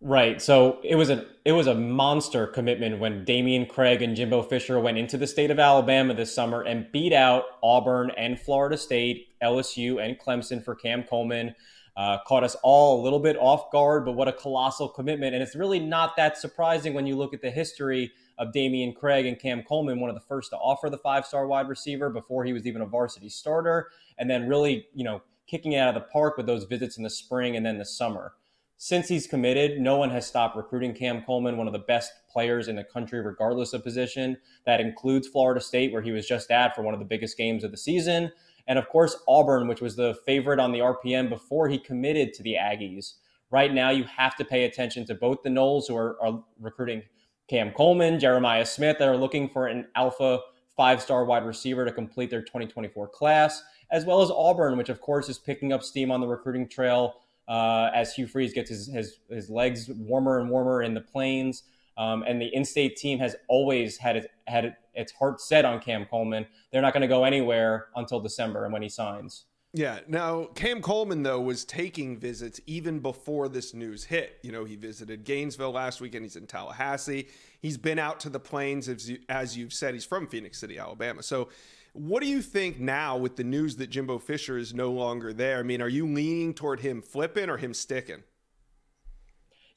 Right. 0.00 0.42
So 0.42 0.78
it 0.84 0.94
was 0.94 1.08
a 1.08 1.24
it 1.46 1.52
was 1.52 1.66
a 1.66 1.74
monster 1.74 2.46
commitment 2.46 2.98
when 3.00 3.24
Dameyune 3.24 3.66
Craig 3.66 4.02
and 4.02 4.14
Jimbo 4.14 4.42
Fisher 4.42 4.78
went 4.78 4.98
into 4.98 5.16
the 5.16 5.26
state 5.26 5.50
of 5.50 5.58
Alabama 5.58 6.12
this 6.12 6.34
summer 6.34 6.60
and 6.60 6.92
beat 6.92 7.14
out 7.14 7.44
Auburn 7.62 8.10
and 8.16 8.38
Florida 8.38 8.76
State, 8.76 9.28
LSU 9.42 10.04
and 10.04 10.18
Clemson 10.18 10.62
for 10.62 10.74
Cam 10.74 11.02
Coleman. 11.02 11.54
Uh, 11.96 12.18
caught 12.26 12.44
us 12.44 12.56
all 12.62 13.00
a 13.00 13.02
little 13.02 13.18
bit 13.18 13.36
off 13.38 13.70
guard, 13.70 14.04
but 14.04 14.12
what 14.12 14.28
a 14.28 14.32
colossal 14.32 14.88
commitment! 14.88 15.34
And 15.34 15.42
it's 15.42 15.56
really 15.56 15.80
not 15.80 16.16
that 16.16 16.36
surprising 16.36 16.92
when 16.92 17.06
you 17.06 17.16
look 17.16 17.32
at 17.32 17.40
the 17.40 17.50
history 17.50 18.12
of 18.38 18.52
Dameyune 18.52 18.94
Craig 18.94 19.24
and 19.24 19.38
Cam 19.38 19.62
Coleman, 19.62 19.98
one 19.98 20.10
of 20.10 20.16
the 20.16 20.26
first 20.28 20.50
to 20.50 20.56
offer 20.56 20.90
the 20.90 20.98
five-star 20.98 21.46
wide 21.46 21.68
receiver 21.68 22.10
before 22.10 22.44
he 22.44 22.52
was 22.52 22.66
even 22.66 22.82
a 22.82 22.86
varsity 22.86 23.30
starter, 23.30 23.90
and 24.18 24.28
then 24.28 24.46
really, 24.46 24.88
you 24.92 25.04
know, 25.04 25.22
kicking 25.46 25.72
it 25.72 25.78
out 25.78 25.88
of 25.88 25.94
the 25.94 26.08
park 26.12 26.36
with 26.36 26.46
those 26.46 26.64
visits 26.64 26.98
in 26.98 27.02
the 27.02 27.10
spring 27.10 27.56
and 27.56 27.64
then 27.64 27.78
the 27.78 27.84
summer 27.84 28.34
since 28.78 29.08
he's 29.08 29.26
committed, 29.26 29.80
no 29.80 29.96
one 29.96 30.10
has 30.10 30.26
stopped 30.26 30.56
recruiting 30.56 30.92
Cam 30.92 31.22
Coleman, 31.22 31.56
one 31.56 31.66
of 31.66 31.72
the 31.72 31.78
best 31.78 32.12
players 32.30 32.68
in 32.68 32.76
the 32.76 32.84
country, 32.84 33.20
regardless 33.20 33.72
of 33.72 33.82
position. 33.82 34.36
That 34.66 34.80
includes 34.80 35.28
Florida 35.28 35.60
State, 35.60 35.92
where 35.92 36.02
he 36.02 36.12
was 36.12 36.28
just 36.28 36.50
at 36.50 36.74
for 36.74 36.82
one 36.82 36.92
of 36.92 37.00
the 37.00 37.06
biggest 37.06 37.38
games 37.38 37.64
of 37.64 37.70
the 37.70 37.78
season. 37.78 38.32
And 38.66 38.78
of 38.78 38.88
course, 38.88 39.16
Auburn, 39.28 39.68
which 39.68 39.80
was 39.80 39.96
the 39.96 40.14
favorite 40.26 40.58
on 40.58 40.72
the 40.72 40.80
RPM 40.80 41.28
before 41.28 41.68
he 41.68 41.78
committed 41.78 42.34
to 42.34 42.42
the 42.42 42.54
Aggies. 42.54 43.14
Right 43.50 43.72
now, 43.72 43.90
you 43.90 44.04
have 44.04 44.36
to 44.36 44.44
pay 44.44 44.64
attention 44.64 45.06
to 45.06 45.14
both 45.14 45.42
the 45.42 45.50
Noles, 45.50 45.86
who 45.86 45.96
are, 45.96 46.20
are 46.20 46.42
recruiting 46.60 47.02
Cam 47.48 47.70
Coleman, 47.70 48.18
Jeremiah 48.18 48.66
Smith, 48.66 48.98
that 48.98 49.08
are 49.08 49.16
looking 49.16 49.48
for 49.48 49.68
an 49.68 49.86
alpha 49.94 50.40
five 50.76 51.00
star 51.00 51.24
wide 51.24 51.46
receiver 51.46 51.84
to 51.84 51.92
complete 51.92 52.28
their 52.28 52.42
2024 52.42 53.08
class, 53.08 53.62
as 53.90 54.04
well 54.04 54.20
as 54.20 54.30
Auburn, 54.30 54.76
which 54.76 54.88
of 54.88 55.00
course 55.00 55.28
is 55.28 55.38
picking 55.38 55.72
up 55.72 55.82
steam 55.82 56.10
on 56.10 56.20
the 56.20 56.26
recruiting 56.26 56.68
trail 56.68 57.14
uh, 57.48 57.90
as 57.94 58.14
Hugh 58.14 58.26
Freeze 58.26 58.52
gets 58.52 58.70
his, 58.70 58.86
his, 58.88 59.20
his 59.30 59.48
legs 59.48 59.88
warmer 59.88 60.40
and 60.40 60.50
warmer 60.50 60.82
in 60.82 60.94
the 60.94 61.00
plains. 61.00 61.62
Um, 61.98 62.24
and 62.26 62.40
the 62.40 62.54
in-state 62.54 62.96
team 62.96 63.18
has 63.20 63.36
always 63.48 63.96
had 63.96 64.28
had 64.46 64.64
it, 64.66 64.74
its 64.94 65.12
heart 65.12 65.40
set 65.40 65.64
on 65.64 65.80
Cam 65.80 66.04
Coleman. 66.06 66.46
They're 66.70 66.82
not 66.82 66.92
going 66.92 67.02
to 67.02 67.08
go 67.08 67.24
anywhere 67.24 67.86
until 67.96 68.20
December 68.20 68.64
and 68.64 68.72
when 68.72 68.82
he 68.82 68.88
signs. 68.88 69.44
Yeah. 69.72 69.98
Now, 70.08 70.46
Cam 70.54 70.80
Coleman, 70.80 71.22
though, 71.22 71.40
was 71.40 71.64
taking 71.64 72.16
visits 72.16 72.60
even 72.66 73.00
before 73.00 73.48
this 73.48 73.74
news 73.74 74.04
hit. 74.04 74.38
You 74.42 74.52
know, 74.52 74.64
he 74.64 74.74
visited 74.76 75.24
Gainesville 75.24 75.72
last 75.72 76.00
weekend. 76.00 76.24
He's 76.24 76.36
in 76.36 76.46
Tallahassee. 76.46 77.28
He's 77.60 77.76
been 77.76 77.98
out 77.98 78.20
to 78.20 78.30
the 78.30 78.40
plains, 78.40 78.88
as, 78.88 79.10
you, 79.10 79.18
as 79.28 79.56
you've 79.56 79.74
said. 79.74 79.92
He's 79.92 80.06
from 80.06 80.28
Phenix 80.28 80.58
City, 80.58 80.78
Alabama. 80.78 81.22
So 81.22 81.50
what 81.92 82.22
do 82.22 82.28
you 82.28 82.40
think 82.40 82.78
now 82.78 83.18
with 83.18 83.36
the 83.36 83.44
news 83.44 83.76
that 83.76 83.88
Jimbo 83.90 84.18
Fisher 84.18 84.56
is 84.56 84.72
no 84.72 84.92
longer 84.92 85.32
there? 85.32 85.58
I 85.58 85.62
mean, 85.62 85.82
are 85.82 85.88
you 85.88 86.06
leaning 86.06 86.54
toward 86.54 86.80
him 86.80 87.02
flipping 87.02 87.50
or 87.50 87.58
him 87.58 87.74
sticking? 87.74 88.22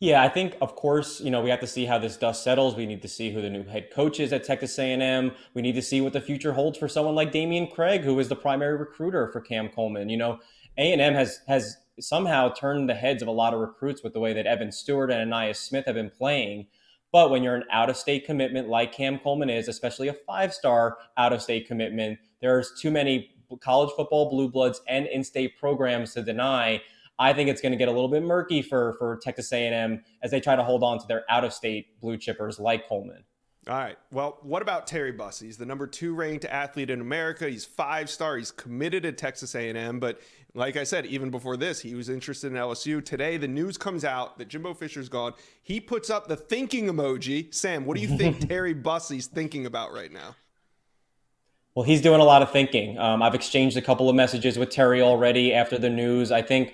Yeah, 0.01 0.23
I 0.23 0.29
think 0.29 0.55
of 0.61 0.75
course, 0.75 1.19
you 1.19 1.29
know, 1.29 1.41
we 1.41 1.49
have 1.49 1.59
to 1.59 1.67
see 1.67 1.85
how 1.85 1.97
this 1.97 2.15
dust 2.15 2.41
settles. 2.41 2.73
We 2.75 2.85
need 2.85 3.01
to 3.01 3.09
see 3.09 3.31
who 3.31 3.41
the 3.41 3.49
new 3.49 3.65
head 3.65 3.91
coach 3.91 4.21
is 4.21 4.31
at 4.31 4.45
Texas 4.45 4.79
A&M. 4.79 5.31
We 5.53 5.61
need 5.61 5.75
to 5.75 5.81
see 5.81 5.99
what 5.99 6.13
the 6.13 6.21
future 6.21 6.53
holds 6.53 6.77
for 6.77 6.87
someone 6.87 7.15
like 7.15 7.33
Dameyune 7.33 7.69
Craig, 7.69 8.01
who 8.01 8.17
is 8.19 8.29
the 8.29 8.35
primary 8.35 8.77
recruiter 8.77 9.29
for 9.29 9.41
Cam 9.41 9.67
Coleman. 9.67 10.07
You 10.07 10.17
know, 10.17 10.39
A&M 10.77 11.13
has 11.13 11.41
has 11.47 11.75
somehow 11.99 12.47
turned 12.53 12.87
the 12.87 12.93
heads 12.93 13.21
of 13.21 13.27
a 13.27 13.31
lot 13.31 13.53
of 13.53 13.59
recruits 13.59 14.01
with 14.01 14.13
the 14.13 14.21
way 14.21 14.31
that 14.31 14.45
Evan 14.45 14.71
Stewart 14.71 15.11
and 15.11 15.29
Ainias 15.29 15.57
Smith 15.57 15.85
have 15.85 15.95
been 15.95 16.09
playing. 16.09 16.67
But 17.11 17.29
when 17.29 17.43
you're 17.43 17.55
an 17.55 17.65
out 17.69 17.89
of 17.89 17.97
state 17.97 18.25
commitment 18.25 18.69
like 18.69 18.93
Cam 18.93 19.19
Coleman 19.19 19.49
is, 19.49 19.67
especially 19.67 20.07
a 20.07 20.13
five 20.13 20.53
star 20.53 20.97
out 21.17 21.33
of 21.33 21.41
state 21.41 21.67
commitment, 21.67 22.19
there's 22.39 22.71
too 22.79 22.89
many 22.91 23.35
college 23.59 23.89
football 23.97 24.29
blue 24.29 24.49
bloods 24.49 24.81
and 24.87 25.07
in 25.07 25.25
state 25.25 25.57
programs 25.57 26.13
to 26.13 26.21
deny. 26.21 26.81
I 27.19 27.33
think 27.33 27.49
it's 27.49 27.61
going 27.61 27.73
to 27.73 27.77
get 27.77 27.89
a 27.89 27.91
little 27.91 28.07
bit 28.07 28.23
murky 28.23 28.61
for 28.61 28.95
for 28.97 29.19
Texas 29.21 29.51
A&M 29.51 30.01
as 30.23 30.31
they 30.31 30.39
try 30.39 30.55
to 30.55 30.63
hold 30.63 30.83
on 30.83 30.99
to 30.99 31.05
their 31.07 31.25
out 31.29 31.43
of 31.43 31.53
state 31.53 31.99
blue 31.99 32.17
chippers 32.17 32.59
like 32.59 32.87
Coleman. 32.87 33.23
All 33.67 33.77
right. 33.77 33.97
Well, 34.11 34.39
what 34.41 34.63
about 34.63 34.87
Terry 34.87 35.11
Bussey? 35.11 35.45
He's 35.45 35.57
the 35.57 35.65
number 35.65 35.85
two 35.85 36.15
ranked 36.15 36.45
athlete 36.45 36.89
in 36.89 37.01
America. 37.01 37.47
He's 37.47 37.65
five 37.65 38.09
star. 38.09 38.37
He's 38.37 38.51
committed 38.51 39.03
to 39.03 39.11
Texas 39.11 39.53
A&M, 39.53 39.99
but 39.99 40.19
like 40.55 40.77
I 40.77 40.83
said, 40.83 41.05
even 41.05 41.29
before 41.29 41.57
this, 41.57 41.79
he 41.79 41.93
was 41.93 42.09
interested 42.09 42.51
in 42.51 42.57
LSU. 42.57 43.03
Today, 43.03 43.37
the 43.37 43.47
news 43.47 43.77
comes 43.77 44.03
out 44.03 44.39
that 44.39 44.47
Jimbo 44.47 44.73
Fisher's 44.73 45.09
gone. 45.09 45.33
He 45.61 45.79
puts 45.79 46.09
up 46.09 46.27
the 46.27 46.35
thinking 46.35 46.87
emoji. 46.87 47.53
Sam, 47.53 47.85
what 47.85 47.95
do 47.95 48.01
you 48.01 48.17
think 48.17 48.47
Terry 48.47 48.73
Bussey's 48.73 49.27
thinking 49.27 49.67
about 49.67 49.93
right 49.93 50.11
now? 50.11 50.35
Well, 51.75 51.85
he's 51.85 52.01
doing 52.01 52.19
a 52.19 52.23
lot 52.23 52.41
of 52.41 52.51
thinking. 52.51 52.97
Um, 52.97 53.21
I've 53.21 53.35
exchanged 53.35 53.77
a 53.77 53.81
couple 53.81 54.09
of 54.09 54.15
messages 54.15 54.57
with 54.57 54.69
Terry 54.69 55.01
already 55.01 55.53
after 55.53 55.77
the 55.77 55.89
news. 55.89 56.31
I 56.31 56.41
think 56.41 56.73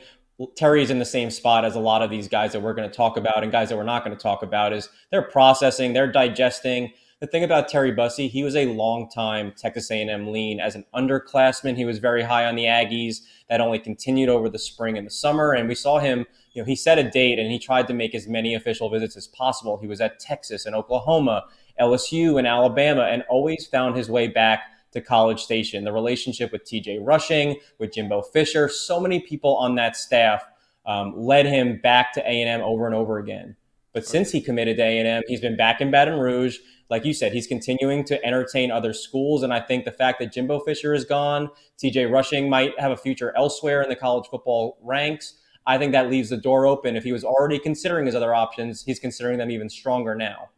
Terry's 0.55 0.89
in 0.89 0.99
the 0.99 1.05
same 1.05 1.31
spot 1.31 1.63
as 1.63 1.75
a 1.75 1.79
lot 1.79 2.01
of 2.01 2.09
these 2.09 2.27
guys 2.27 2.51
that 2.51 2.61
we're 2.61 2.73
going 2.73 2.89
to 2.89 2.95
talk 2.95 3.17
about 3.17 3.43
and 3.43 3.51
guys 3.51 3.69
that 3.69 3.77
we're 3.77 3.83
not 3.83 4.03
going 4.03 4.15
to 4.15 4.21
talk 4.21 4.43
about 4.43 4.73
is 4.73 4.89
they're 5.11 5.21
processing, 5.21 5.93
they're 5.93 6.11
digesting 6.11 6.91
the 7.21 7.27
thing 7.27 7.45
about 7.45 7.69
Terry 7.69 7.91
Bussey, 7.91 8.27
he 8.27 8.43
was 8.43 8.55
a 8.57 8.65
long 8.65 9.09
time 9.09 9.53
Texas 9.55 9.89
A&M 9.89 10.31
lean 10.31 10.59
as 10.59 10.75
an 10.75 10.83
underclassman. 10.93 11.77
He 11.77 11.85
was 11.85 11.99
very 11.99 12.21
high 12.21 12.45
on 12.45 12.55
the 12.55 12.65
Aggies. 12.65 13.21
That 13.49 13.61
only 13.61 13.79
continued 13.79 14.27
over 14.27 14.49
the 14.49 14.59
spring 14.59 14.97
and 14.97 15.07
the 15.07 15.11
summer, 15.11 15.53
and 15.53 15.69
we 15.69 15.75
saw 15.75 15.99
him. 15.99 16.25
You 16.53 16.61
know, 16.61 16.65
he 16.65 16.75
set 16.75 16.99
a 16.99 17.09
date 17.09 17.39
and 17.39 17.51
he 17.51 17.57
tried 17.57 17.87
to 17.87 17.93
make 17.93 18.13
as 18.13 18.27
many 18.27 18.53
official 18.53 18.89
visits 18.89 19.15
as 19.15 19.27
possible. 19.27 19.77
He 19.77 19.87
was 19.87 20.01
at 20.01 20.19
Texas 20.19 20.65
and 20.65 20.75
Oklahoma, 20.75 21.45
LSU 21.79 22.37
and 22.37 22.45
Alabama, 22.45 23.03
and 23.03 23.23
always 23.29 23.65
found 23.65 23.95
his 23.95 24.09
way 24.09 24.27
back 24.27 24.63
to 24.95 25.01
College 25.01 25.43
Station. 25.43 25.83
The 25.83 25.93
relationship 25.93 26.51
with 26.51 26.63
TJ 26.63 26.99
Rushing, 27.01 27.57
with 27.77 27.93
Jimbo 27.93 28.23
Fisher, 28.23 28.67
so 28.67 28.99
many 28.99 29.19
people 29.19 29.55
on 29.57 29.75
that 29.75 29.95
staff 29.95 30.43
um, 30.85 31.13
led 31.15 31.45
him 31.45 31.79
back 31.81 32.13
to 32.13 32.21
A&M 32.21 32.61
over 32.61 32.87
and 32.87 32.95
over 32.95 33.19
again. 33.19 33.55
But 33.93 34.05
since 34.05 34.31
he 34.31 34.41
committed 34.41 34.77
to 34.77 34.83
A&M, 34.83 35.23
he's 35.27 35.39
been 35.39 35.55
back 35.55 35.79
in 35.79 35.91
Baton 35.91 36.19
Rouge 36.19 36.57
like 36.89 37.05
you 37.05 37.13
said, 37.13 37.33
he's 37.33 37.47
continuing 37.47 38.03
to 38.05 38.23
entertain 38.23 38.71
other 38.71 38.93
schools. 38.93 39.43
And 39.43 39.53
I 39.53 39.59
think 39.59 39.85
the 39.85 39.91
fact 39.91 40.19
that 40.19 40.31
Jimbo 40.31 40.59
Fisher 40.59 40.93
is 40.93 41.05
gone, 41.05 41.49
TJ 41.81 42.11
Rushing 42.11 42.49
might 42.49 42.79
have 42.79 42.91
a 42.91 42.97
future 42.97 43.33
elsewhere 43.35 43.81
in 43.81 43.89
the 43.89 43.95
college 43.95 44.27
football 44.29 44.77
ranks. 44.81 45.39
I 45.65 45.79
think 45.79 45.93
that 45.93 46.11
leaves 46.11 46.29
the 46.29 46.37
door 46.37 46.67
open. 46.67 46.95
If 46.95 47.03
he 47.03 47.11
was 47.11 47.23
already 47.23 47.57
considering 47.57 48.05
his 48.05 48.13
other 48.13 48.35
options, 48.35 48.83
he's 48.83 48.99
considering 48.99 49.39
them 49.39 49.49
even 49.49 49.67
stronger 49.67 50.13
now. 50.13 50.49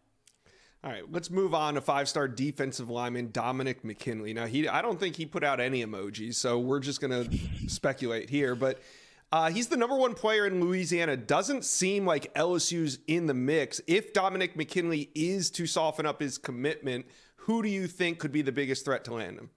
All 0.84 0.92
right, 0.92 1.04
let's 1.12 1.32
move 1.32 1.54
on 1.54 1.74
to 1.74 1.82
five-star 1.82 2.28
defensive 2.28 2.90
lineman 2.90 3.32
Dominic 3.32 3.84
McKinley. 3.84 4.34
Now, 4.34 4.46
he 4.46 4.68
I 4.68 4.82
don't 4.82 5.00
think 5.00 5.16
he 5.16 5.26
put 5.26 5.44
out 5.44 5.60
any 5.60 5.84
emojis, 5.84 6.36
so 6.36 6.60
we're 6.60 6.80
just 6.80 7.02
going 7.02 7.12
to 7.12 7.38
speculate 7.68 8.30
here, 8.30 8.56
but 8.56 8.80
uh, 9.32 9.50
he's 9.50 9.68
the 9.68 9.76
number 9.76 9.96
one 9.96 10.14
player 10.14 10.46
in 10.46 10.62
Louisiana. 10.62 11.18
Doesn't 11.18 11.66
seem 11.66 12.06
like 12.06 12.34
LSU's 12.36 13.00
in 13.08 13.26
the 13.26 13.34
mix. 13.34 13.82
If 13.88 14.14
Dominic 14.14 14.56
McKinley 14.56 15.10
is 15.16 15.50
to 15.52 15.66
soften 15.68 16.06
up 16.06 16.22
his 16.22 16.38
commitment, 16.38 17.08
who 17.36 17.62
do 17.62 17.70
you 17.70 17.88
think 17.88 18.20
could 18.20 18.32
be 18.32 18.42
the 18.42 18.52
biggest 18.52 18.86
threat 18.86 19.04
to 19.06 19.16
land 19.16 19.38
him? 19.38 19.50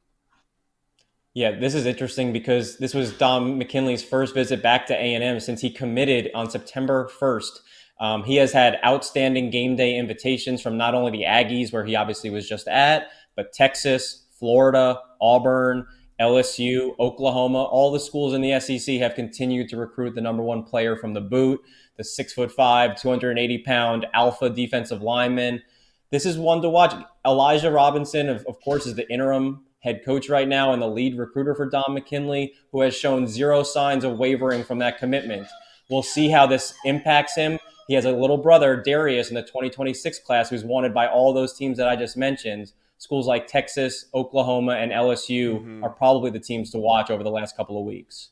Yeah, 1.34 1.52
this 1.52 1.74
is 1.74 1.86
interesting 1.86 2.32
because 2.32 2.78
this 2.78 2.92
was 2.92 3.12
Dom 3.12 3.58
McKinley's 3.58 4.02
first 4.02 4.34
visit 4.34 4.62
back 4.62 4.86
to 4.88 4.94
A&M 4.94 5.38
since 5.38 5.60
he 5.60 5.70
committed 5.70 6.30
on 6.34 6.50
September 6.50 7.08
1st. 7.20 7.60
Um, 8.00 8.24
he 8.24 8.36
has 8.36 8.52
had 8.52 8.78
outstanding 8.84 9.50
game 9.50 9.76
day 9.76 9.96
invitations 9.96 10.62
from 10.62 10.76
not 10.76 10.94
only 10.94 11.12
the 11.12 11.24
Aggies, 11.24 11.72
where 11.72 11.84
he 11.84 11.94
obviously 11.94 12.30
was 12.30 12.48
just 12.48 12.66
at, 12.66 13.08
but 13.36 13.52
Texas, 13.52 14.24
Florida, 14.38 14.98
Auburn, 15.20 15.86
LSU, 16.18 16.98
Oklahoma, 16.98 17.62
all 17.62 17.92
the 17.92 18.00
schools 18.00 18.34
in 18.34 18.40
the 18.40 18.58
SEC 18.60 18.96
have 18.96 19.14
continued 19.14 19.68
to 19.70 19.76
recruit 19.76 20.14
the 20.14 20.20
number 20.20 20.42
one 20.42 20.62
player 20.62 20.96
from 20.96 21.14
the 21.14 21.20
boot, 21.20 21.60
the 21.96 22.04
six 22.04 22.32
foot 22.32 22.52
five, 22.52 23.00
280 23.00 23.58
pound 23.58 24.06
alpha 24.12 24.50
defensive 24.50 25.02
lineman. 25.02 25.62
This 26.10 26.26
is 26.26 26.36
one 26.36 26.60
to 26.62 26.68
watch. 26.68 26.94
Elijah 27.26 27.70
Robinson, 27.70 28.28
of, 28.28 28.44
of 28.46 28.60
course, 28.60 28.86
is 28.86 28.96
the 28.96 29.10
interim 29.10 29.64
head 29.80 30.02
coach 30.04 30.28
right 30.28 30.48
now 30.48 30.72
and 30.72 30.82
the 30.82 30.88
lead 30.88 31.18
recruiter 31.18 31.54
for 31.54 31.68
Dom 31.68 31.94
McKinley, 31.94 32.52
who 32.72 32.82
has 32.82 32.94
shown 32.94 33.26
zero 33.26 33.62
signs 33.62 34.04
of 34.04 34.18
wavering 34.18 34.64
from 34.64 34.78
that 34.78 34.98
commitment. 34.98 35.46
We'll 35.88 36.02
see 36.02 36.28
how 36.28 36.46
this 36.46 36.74
impacts 36.84 37.34
him. 37.34 37.58
He 37.90 37.96
has 37.96 38.04
a 38.04 38.12
little 38.12 38.38
brother, 38.38 38.76
Darius, 38.76 39.30
in 39.30 39.34
the 39.34 39.42
2026 39.42 40.20
class, 40.20 40.48
who's 40.48 40.62
wanted 40.62 40.94
by 40.94 41.08
all 41.08 41.32
those 41.32 41.52
teams 41.52 41.76
that 41.78 41.88
I 41.88 41.96
just 41.96 42.16
mentioned 42.16 42.70
schools 42.98 43.26
like 43.26 43.48
Texas, 43.48 44.04
Oklahoma, 44.14 44.74
and 44.74 44.92
LSU 44.92 45.58
mm-hmm. 45.58 45.82
are 45.82 45.90
probably 45.90 46.30
the 46.30 46.38
teams 46.38 46.70
to 46.70 46.78
watch 46.78 47.10
over 47.10 47.24
the 47.24 47.32
last 47.32 47.56
couple 47.56 47.76
of 47.80 47.84
weeks. 47.84 48.28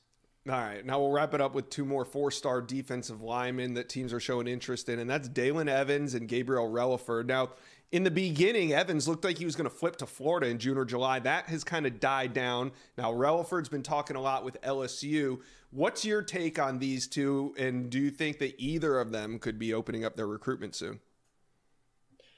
All 0.49 0.55
right. 0.55 0.87
Now 0.87 1.01
we'll 1.01 1.11
wrap 1.11 1.35
it 1.35 1.41
up 1.41 1.57
with 1.57 1.71
two 1.71 1.85
more 1.85 2.05
four 2.05 2.31
star 2.31 2.63
defensive 2.63 3.21
linemen 3.21 3.75
that 3.75 3.89
teams 3.89 4.13
are 4.13 4.21
showing 4.21 4.47
interest 4.47 4.89
in, 4.89 5.01
and 5.01 5.11
that's 5.11 5.29
Dalen 5.29 5.69
Evans 5.69 6.15
and 6.15 6.29
Gabriel 6.29 6.71
Relaford. 6.71 7.27
Now, 7.27 7.51
in 7.91 8.05
the 8.05 8.11
beginning, 8.11 8.73
Evans 8.73 9.09
looked 9.09 9.25
like 9.25 9.39
he 9.39 9.45
was 9.45 9.57
going 9.57 9.69
to 9.69 9.75
flip 9.75 9.97
to 9.97 10.07
Florida 10.07 10.49
in 10.49 10.59
June 10.59 10.77
or 10.77 10.85
July. 10.85 11.21
That 11.21 11.47
has 11.47 11.65
kind 11.65 11.87
of 11.87 12.01
died 12.01 12.35
down. 12.35 12.73
Now, 12.99 13.13
Relaford's 13.13 13.69
been 13.69 13.83
talking 13.83 14.17
a 14.17 14.21
lot 14.21 14.45
with 14.45 14.61
LSU. 14.61 15.41
What's 15.71 16.05
your 16.05 16.23
take 16.23 16.59
on 16.59 16.79
these 16.79 17.07
two? 17.07 17.55
And 17.59 17.89
do 17.89 17.99
you 17.99 18.11
think 18.11 18.39
that 18.41 18.55
either 18.59 19.01
of 19.01 19.11
them 19.11 19.39
could 19.39 19.59
be 19.59 19.73
opening 19.73 20.05
up 20.05 20.17
their 20.17 20.27
recruitment 20.27 20.75
soon? 20.75 21.01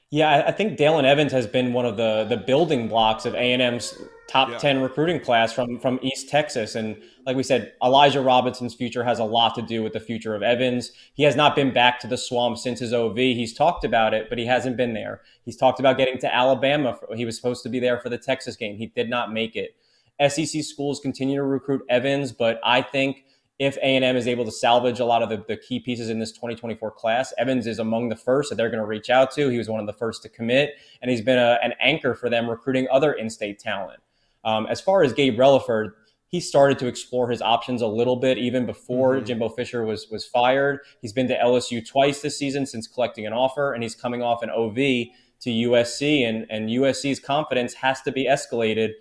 Yeah, 0.09 0.43
I 0.45 0.51
think 0.51 0.77
Dalen 0.77 1.05
Evans 1.05 1.31
has 1.31 1.47
been 1.47 1.71
one 1.71 1.85
of 1.85 1.95
the 1.95 2.25
the 2.27 2.35
building 2.35 2.89
blocks 2.89 3.25
of 3.25 3.33
A 3.33 3.53
and 3.53 3.61
M's 3.61 3.97
top 4.27 4.49
yeah. 4.49 4.57
ten 4.57 4.81
recruiting 4.81 5.21
class 5.21 5.53
from 5.53 5.79
from 5.79 5.99
East 6.01 6.27
Texas, 6.27 6.75
and 6.75 7.01
like 7.25 7.35
we 7.35 7.43
said, 7.43 7.73
Elijah 7.83 8.21
Robinson's 8.21 8.73
future 8.73 9.03
has 9.03 9.19
a 9.19 9.23
lot 9.23 9.55
to 9.55 9.61
do 9.61 9.83
with 9.83 9.93
the 9.93 9.99
future 9.99 10.35
of 10.35 10.43
Evans. 10.43 10.91
He 11.13 11.23
has 11.23 11.35
not 11.35 11.55
been 11.55 11.73
back 11.73 11.99
to 12.01 12.07
the 12.07 12.17
swamp 12.17 12.57
since 12.57 12.79
his 12.79 12.93
OV. 12.93 13.15
He's 13.15 13.53
talked 13.53 13.83
about 13.83 14.13
it, 14.13 14.29
but 14.29 14.37
he 14.37 14.45
hasn't 14.45 14.77
been 14.77 14.93
there. 14.93 15.21
He's 15.43 15.57
talked 15.57 15.79
about 15.79 15.97
getting 15.97 16.17
to 16.19 16.33
Alabama. 16.33 16.97
He 17.15 17.25
was 17.25 17.35
supposed 17.35 17.63
to 17.63 17.69
be 17.69 17.79
there 17.79 17.99
for 17.99 18.09
the 18.09 18.17
Texas 18.17 18.55
game. 18.55 18.77
He 18.77 18.87
did 18.87 19.09
not 19.09 19.31
make 19.31 19.55
it. 19.55 19.75
SEC 20.29 20.63
schools 20.63 20.99
continue 20.99 21.37
to 21.37 21.43
recruit 21.43 21.81
Evans, 21.89 22.31
but 22.31 22.59
I 22.63 22.81
think 22.81 23.25
if 23.61 23.77
A&M 23.77 24.15
is 24.15 24.27
able 24.27 24.43
to 24.45 24.51
salvage 24.51 24.99
a 24.99 25.05
lot 25.05 25.21
of 25.21 25.29
the, 25.29 25.43
the, 25.47 25.55
key 25.55 25.79
pieces 25.79 26.09
in 26.09 26.17
this 26.17 26.31
2024 26.31 26.89
class, 26.91 27.31
Evans 27.37 27.67
is 27.67 27.77
among 27.77 28.09
the 28.09 28.15
first 28.15 28.49
that 28.49 28.55
they're 28.55 28.69
going 28.69 28.81
to 28.81 28.87
reach 28.87 29.11
out 29.11 29.29
to. 29.31 29.49
He 29.49 29.57
was 29.59 29.69
one 29.69 29.79
of 29.79 29.85
the 29.85 29.93
first 29.93 30.23
to 30.23 30.29
commit, 30.29 30.71
and 31.01 31.11
he's 31.11 31.21
been 31.21 31.37
a, 31.37 31.59
an 31.61 31.73
anchor 31.79 32.15
for 32.15 32.27
them 32.27 32.49
recruiting 32.49 32.87
other 32.91 33.13
in-state 33.13 33.59
talent. 33.59 33.99
Um, 34.43 34.65
as 34.65 34.81
far 34.81 35.03
as 35.03 35.13
Gabe 35.13 35.37
Relaford, 35.37 35.91
he 36.31 36.39
started 36.39 36.79
to 36.79 36.87
explore 36.87 37.29
his 37.29 37.41
options 37.41 37.81
a 37.81 37.87
little 37.87 38.15
bit 38.15 38.37
even 38.37 38.65
before 38.65 39.15
mm-hmm. 39.15 39.25
Jimbo 39.25 39.49
Fisher 39.49 39.83
was 39.83 40.07
was 40.09 40.25
fired. 40.25 40.79
He's 41.01 41.11
been 41.11 41.27
to 41.27 41.37
LSU 41.37 41.85
twice 41.85 42.21
this 42.21 42.39
season 42.39 42.65
since 42.65 42.87
collecting 42.87 43.27
an 43.27 43.33
offer, 43.33 43.73
and 43.73 43.83
he's 43.83 43.95
coming 43.95 44.21
off 44.23 44.41
an 44.41 44.49
OV 44.49 44.75
to 44.75 45.49
USC, 45.49 46.27
and 46.27 46.47
and 46.49 46.69
USC's 46.69 47.19
confidence 47.19 47.73
has 47.75 48.01
to 48.03 48.11
be 48.11 48.25
escalated 48.25 48.91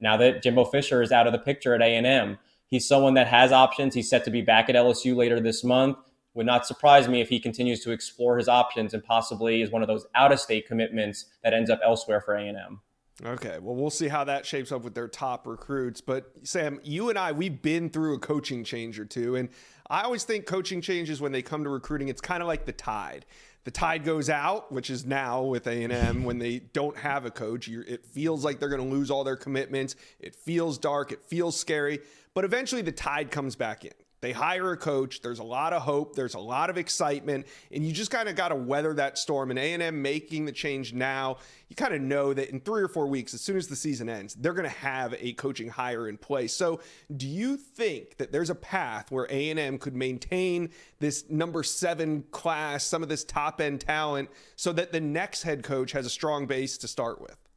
now 0.00 0.16
that 0.16 0.42
Jimbo 0.42 0.64
Fisher 0.64 1.02
is 1.02 1.12
out 1.12 1.26
of 1.26 1.32
the 1.32 1.38
picture 1.38 1.74
at 1.74 1.82
A&M. 1.82 2.38
He's 2.68 2.88
someone 2.88 3.14
that 3.14 3.26
has 3.26 3.52
options. 3.52 3.94
He's 3.94 4.08
set 4.08 4.24
to 4.24 4.30
be 4.30 4.42
back 4.42 4.68
at 4.68 4.74
LSU 4.74 5.14
later 5.14 5.40
this 5.40 5.62
month. 5.62 5.98
Would 6.34 6.46
not 6.46 6.66
surprise 6.66 7.08
me 7.08 7.20
if 7.20 7.28
he 7.28 7.40
continues 7.40 7.80
to 7.80 7.90
explore 7.90 8.38
his 8.38 8.48
options 8.48 8.94
and 8.94 9.02
possibly 9.02 9.60
is 9.60 9.70
one 9.70 9.82
of 9.82 9.88
those 9.88 10.06
out 10.14 10.30
of 10.30 10.38
state 10.38 10.68
commitments 10.68 11.24
that 11.42 11.52
ends 11.52 11.68
up 11.68 11.80
elsewhere 11.82 12.20
for 12.20 12.34
A&M. 12.34 12.80
Okay, 13.24 13.58
well, 13.60 13.74
we'll 13.74 13.90
see 13.90 14.06
how 14.06 14.24
that 14.24 14.46
shapes 14.46 14.70
up 14.70 14.82
with 14.82 14.94
their 14.94 15.08
top 15.08 15.46
recruits. 15.46 16.00
But 16.00 16.30
Sam, 16.44 16.78
you 16.84 17.10
and 17.10 17.18
I, 17.18 17.32
we've 17.32 17.60
been 17.60 17.90
through 17.90 18.14
a 18.14 18.18
coaching 18.18 18.62
change 18.62 18.98
or 19.00 19.04
two, 19.04 19.34
and 19.34 19.48
I 19.90 20.02
always 20.02 20.22
think 20.22 20.46
coaching 20.46 20.80
changes 20.80 21.20
when 21.20 21.32
they 21.32 21.42
come 21.42 21.64
to 21.64 21.70
recruiting, 21.70 22.08
it's 22.08 22.20
kind 22.20 22.42
of 22.42 22.46
like 22.46 22.64
the 22.64 22.72
tide. 22.72 23.26
The 23.64 23.72
tide 23.72 24.04
goes 24.04 24.30
out, 24.30 24.70
which 24.70 24.88
is 24.88 25.04
now 25.04 25.42
with 25.42 25.66
A 25.66 25.82
and 25.82 25.92
M 25.92 26.24
when 26.24 26.38
they 26.38 26.60
don't 26.60 26.96
have 26.96 27.26
a 27.26 27.30
coach. 27.30 27.68
it 27.68 28.06
feels 28.06 28.44
like 28.44 28.60
they're 28.60 28.68
going 28.68 28.88
to 28.88 28.96
lose 28.96 29.10
all 29.10 29.24
their 29.24 29.36
commitments. 29.36 29.96
It 30.20 30.34
feels 30.34 30.78
dark. 30.78 31.10
It 31.10 31.24
feels 31.24 31.58
scary. 31.58 32.00
But 32.34 32.44
eventually 32.44 32.82
the 32.82 32.92
tide 32.92 33.30
comes 33.30 33.56
back 33.56 33.84
in. 33.84 33.92
They 34.20 34.32
hire 34.32 34.72
a 34.72 34.76
coach. 34.76 35.20
There's 35.20 35.38
a 35.38 35.44
lot 35.44 35.72
of 35.72 35.82
hope. 35.82 36.16
There's 36.16 36.34
a 36.34 36.40
lot 36.40 36.70
of 36.70 36.78
excitement, 36.78 37.46
and 37.70 37.84
you 37.84 37.92
just 37.92 38.10
kind 38.10 38.28
of 38.28 38.34
got 38.34 38.48
to 38.48 38.56
weather 38.56 38.94
that 38.94 39.16
storm. 39.16 39.50
And 39.50 39.58
A 39.58 39.72
and 39.74 39.82
M 39.82 40.02
making 40.02 40.44
the 40.44 40.52
change 40.52 40.92
now, 40.92 41.38
you 41.68 41.76
kind 41.76 41.94
of 41.94 42.00
know 42.00 42.34
that 42.34 42.50
in 42.50 42.60
three 42.60 42.82
or 42.82 42.88
four 42.88 43.06
weeks, 43.06 43.34
as 43.34 43.40
soon 43.40 43.56
as 43.56 43.68
the 43.68 43.76
season 43.76 44.08
ends, 44.08 44.34
they're 44.34 44.54
going 44.54 44.68
to 44.68 44.76
have 44.76 45.14
a 45.18 45.34
coaching 45.34 45.68
hire 45.68 46.08
in 46.08 46.16
place. 46.16 46.52
So, 46.52 46.80
do 47.16 47.26
you 47.26 47.56
think 47.56 48.16
that 48.16 48.32
there's 48.32 48.50
a 48.50 48.54
path 48.54 49.10
where 49.10 49.26
A 49.30 49.50
and 49.50 49.58
M 49.58 49.78
could 49.78 49.94
maintain 49.94 50.70
this 50.98 51.28
number 51.30 51.62
seven 51.62 52.24
class, 52.30 52.84
some 52.84 53.02
of 53.02 53.08
this 53.08 53.24
top 53.24 53.60
end 53.60 53.80
talent, 53.80 54.30
so 54.56 54.72
that 54.72 54.92
the 54.92 55.00
next 55.00 55.42
head 55.42 55.62
coach 55.62 55.92
has 55.92 56.06
a 56.06 56.10
strong 56.10 56.46
base 56.46 56.76
to 56.78 56.88
start 56.88 57.20
with? 57.20 57.47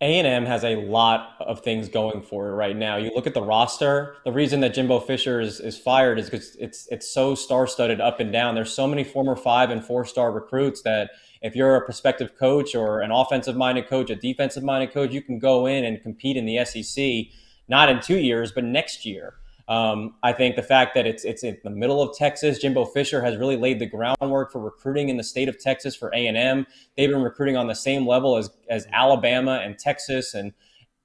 A&M 0.00 0.44
has 0.44 0.62
a 0.62 0.76
lot 0.76 1.36
of 1.40 1.60
things 1.60 1.88
going 1.88 2.20
for 2.20 2.48
it 2.48 2.52
right 2.52 2.76
now. 2.76 2.96
You 2.96 3.10
look 3.14 3.26
at 3.26 3.32
the 3.32 3.42
roster. 3.42 4.16
The 4.24 4.32
reason 4.32 4.60
that 4.60 4.74
Jimbo 4.74 5.00
Fisher 5.00 5.40
is, 5.40 5.58
is 5.58 5.78
fired 5.78 6.18
is 6.18 6.28
because 6.28 6.54
it's 6.56 6.86
it's 6.90 7.12
so 7.12 7.34
star-studded 7.34 8.00
up 8.00 8.20
and 8.20 8.30
down. 8.30 8.54
There's 8.54 8.72
so 8.72 8.86
many 8.86 9.04
former 9.04 9.36
five 9.36 9.70
and 9.70 9.82
four-star 9.82 10.32
recruits 10.32 10.82
that 10.82 11.12
if 11.40 11.56
you're 11.56 11.76
a 11.76 11.84
prospective 11.84 12.36
coach 12.36 12.74
or 12.74 13.00
an 13.00 13.10
offensive-minded 13.10 13.88
coach, 13.88 14.10
a 14.10 14.16
defensive-minded 14.16 14.92
coach, 14.92 15.12
you 15.12 15.22
can 15.22 15.38
go 15.38 15.64
in 15.64 15.84
and 15.84 16.02
compete 16.02 16.36
in 16.36 16.44
the 16.44 16.62
SEC 16.64 17.32
not 17.68 17.88
in 17.88 18.00
two 18.00 18.18
years, 18.18 18.52
but 18.52 18.64
next 18.64 19.04
year. 19.04 19.34
Um, 19.68 20.14
I 20.22 20.32
think 20.32 20.54
the 20.54 20.62
fact 20.62 20.94
that 20.94 21.06
it's 21.06 21.24
it's 21.24 21.42
in 21.42 21.58
the 21.64 21.70
middle 21.70 22.00
of 22.00 22.16
Texas, 22.16 22.58
Jimbo 22.58 22.84
Fisher 22.84 23.22
has 23.22 23.36
really 23.36 23.56
laid 23.56 23.80
the 23.80 23.86
groundwork 23.86 24.52
for 24.52 24.60
recruiting 24.60 25.08
in 25.08 25.16
the 25.16 25.24
state 25.24 25.48
of 25.48 25.58
Texas 25.58 25.96
for 25.96 26.14
A 26.14 26.26
and 26.26 26.36
M. 26.36 26.66
They've 26.96 27.10
been 27.10 27.22
recruiting 27.22 27.56
on 27.56 27.66
the 27.66 27.74
same 27.74 28.06
level 28.06 28.36
as 28.36 28.48
as 28.70 28.86
Alabama 28.92 29.60
and 29.64 29.76
Texas 29.76 30.34
and 30.34 30.52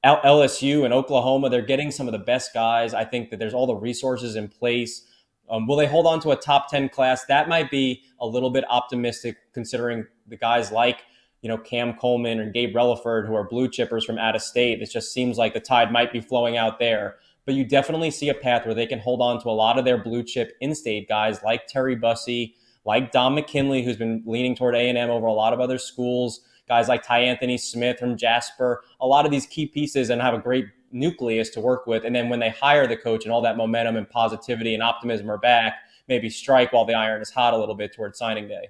LSU 0.05 0.85
and 0.85 0.93
Oklahoma. 0.93 1.49
They're 1.49 1.61
getting 1.63 1.89
some 1.89 2.07
of 2.07 2.11
the 2.11 2.19
best 2.19 2.53
guys. 2.53 2.93
I 2.93 3.03
think 3.03 3.31
that 3.31 3.39
there's 3.39 3.53
all 3.53 3.65
the 3.65 3.75
resources 3.75 4.35
in 4.35 4.47
place. 4.47 5.07
Um, 5.49 5.67
will 5.67 5.75
they 5.75 5.87
hold 5.87 6.05
on 6.05 6.19
to 6.21 6.29
a 6.29 6.35
top 6.35 6.69
ten 6.69 6.87
class? 6.87 7.25
That 7.25 7.49
might 7.49 7.71
be 7.71 8.03
a 8.19 8.27
little 8.27 8.51
bit 8.51 8.63
optimistic, 8.69 9.37
considering 9.53 10.05
the 10.27 10.37
guys 10.37 10.71
like 10.71 10.99
you 11.41 11.49
know 11.49 11.57
Cam 11.57 11.93
Coleman 11.93 12.39
and 12.39 12.53
Gabe 12.53 12.75
Relaford, 12.75 13.25
who 13.25 13.33
are 13.33 13.47
blue 13.47 13.67
chippers 13.67 14.03
from 14.03 14.19
out 14.19 14.35
of 14.35 14.43
state. 14.43 14.83
It 14.83 14.91
just 14.91 15.11
seems 15.11 15.39
like 15.39 15.55
the 15.55 15.59
tide 15.59 15.91
might 15.91 16.13
be 16.13 16.21
flowing 16.21 16.57
out 16.57 16.77
there 16.77 17.15
but 17.45 17.55
you 17.55 17.65
definitely 17.65 18.11
see 18.11 18.29
a 18.29 18.33
path 18.33 18.65
where 18.65 18.75
they 18.75 18.85
can 18.85 18.99
hold 18.99 19.21
on 19.21 19.41
to 19.41 19.49
a 19.49 19.51
lot 19.51 19.77
of 19.77 19.85
their 19.85 19.97
blue 19.97 20.23
chip 20.23 20.55
in-state 20.61 21.07
guys 21.07 21.41
like 21.43 21.67
Terry 21.67 21.95
Bussey, 21.95 22.55
like 22.85 23.11
Dom 23.11 23.35
McKinley, 23.35 23.83
who's 23.83 23.97
been 23.97 24.23
leaning 24.25 24.55
toward 24.55 24.75
A&M 24.75 25.09
over 25.09 25.25
a 25.25 25.33
lot 25.33 25.53
of 25.53 25.59
other 25.59 25.77
schools, 25.77 26.41
guys 26.67 26.87
like 26.87 27.03
Ty 27.03 27.19
Anthony 27.19 27.57
Smith 27.57 27.99
from 27.99 28.17
Jasper, 28.17 28.83
a 28.99 29.07
lot 29.07 29.25
of 29.25 29.31
these 29.31 29.45
key 29.45 29.65
pieces 29.65 30.09
and 30.09 30.21
have 30.21 30.33
a 30.33 30.39
great 30.39 30.65
nucleus 30.91 31.49
to 31.51 31.59
work 31.59 31.87
with. 31.87 32.03
And 32.03 32.15
then 32.15 32.29
when 32.29 32.39
they 32.39 32.49
hire 32.49 32.87
the 32.87 32.97
coach 32.97 33.25
and 33.25 33.33
all 33.33 33.41
that 33.41 33.57
momentum 33.57 33.97
and 33.97 34.09
positivity 34.09 34.73
and 34.73 34.83
optimism 34.83 35.29
are 35.29 35.37
back, 35.37 35.79
maybe 36.07 36.29
strike 36.29 36.73
while 36.73 36.85
the 36.85 36.93
iron 36.93 37.21
is 37.21 37.31
hot 37.31 37.53
a 37.53 37.57
little 37.57 37.75
bit 37.75 37.93
toward 37.93 38.15
signing 38.15 38.47
day. 38.47 38.69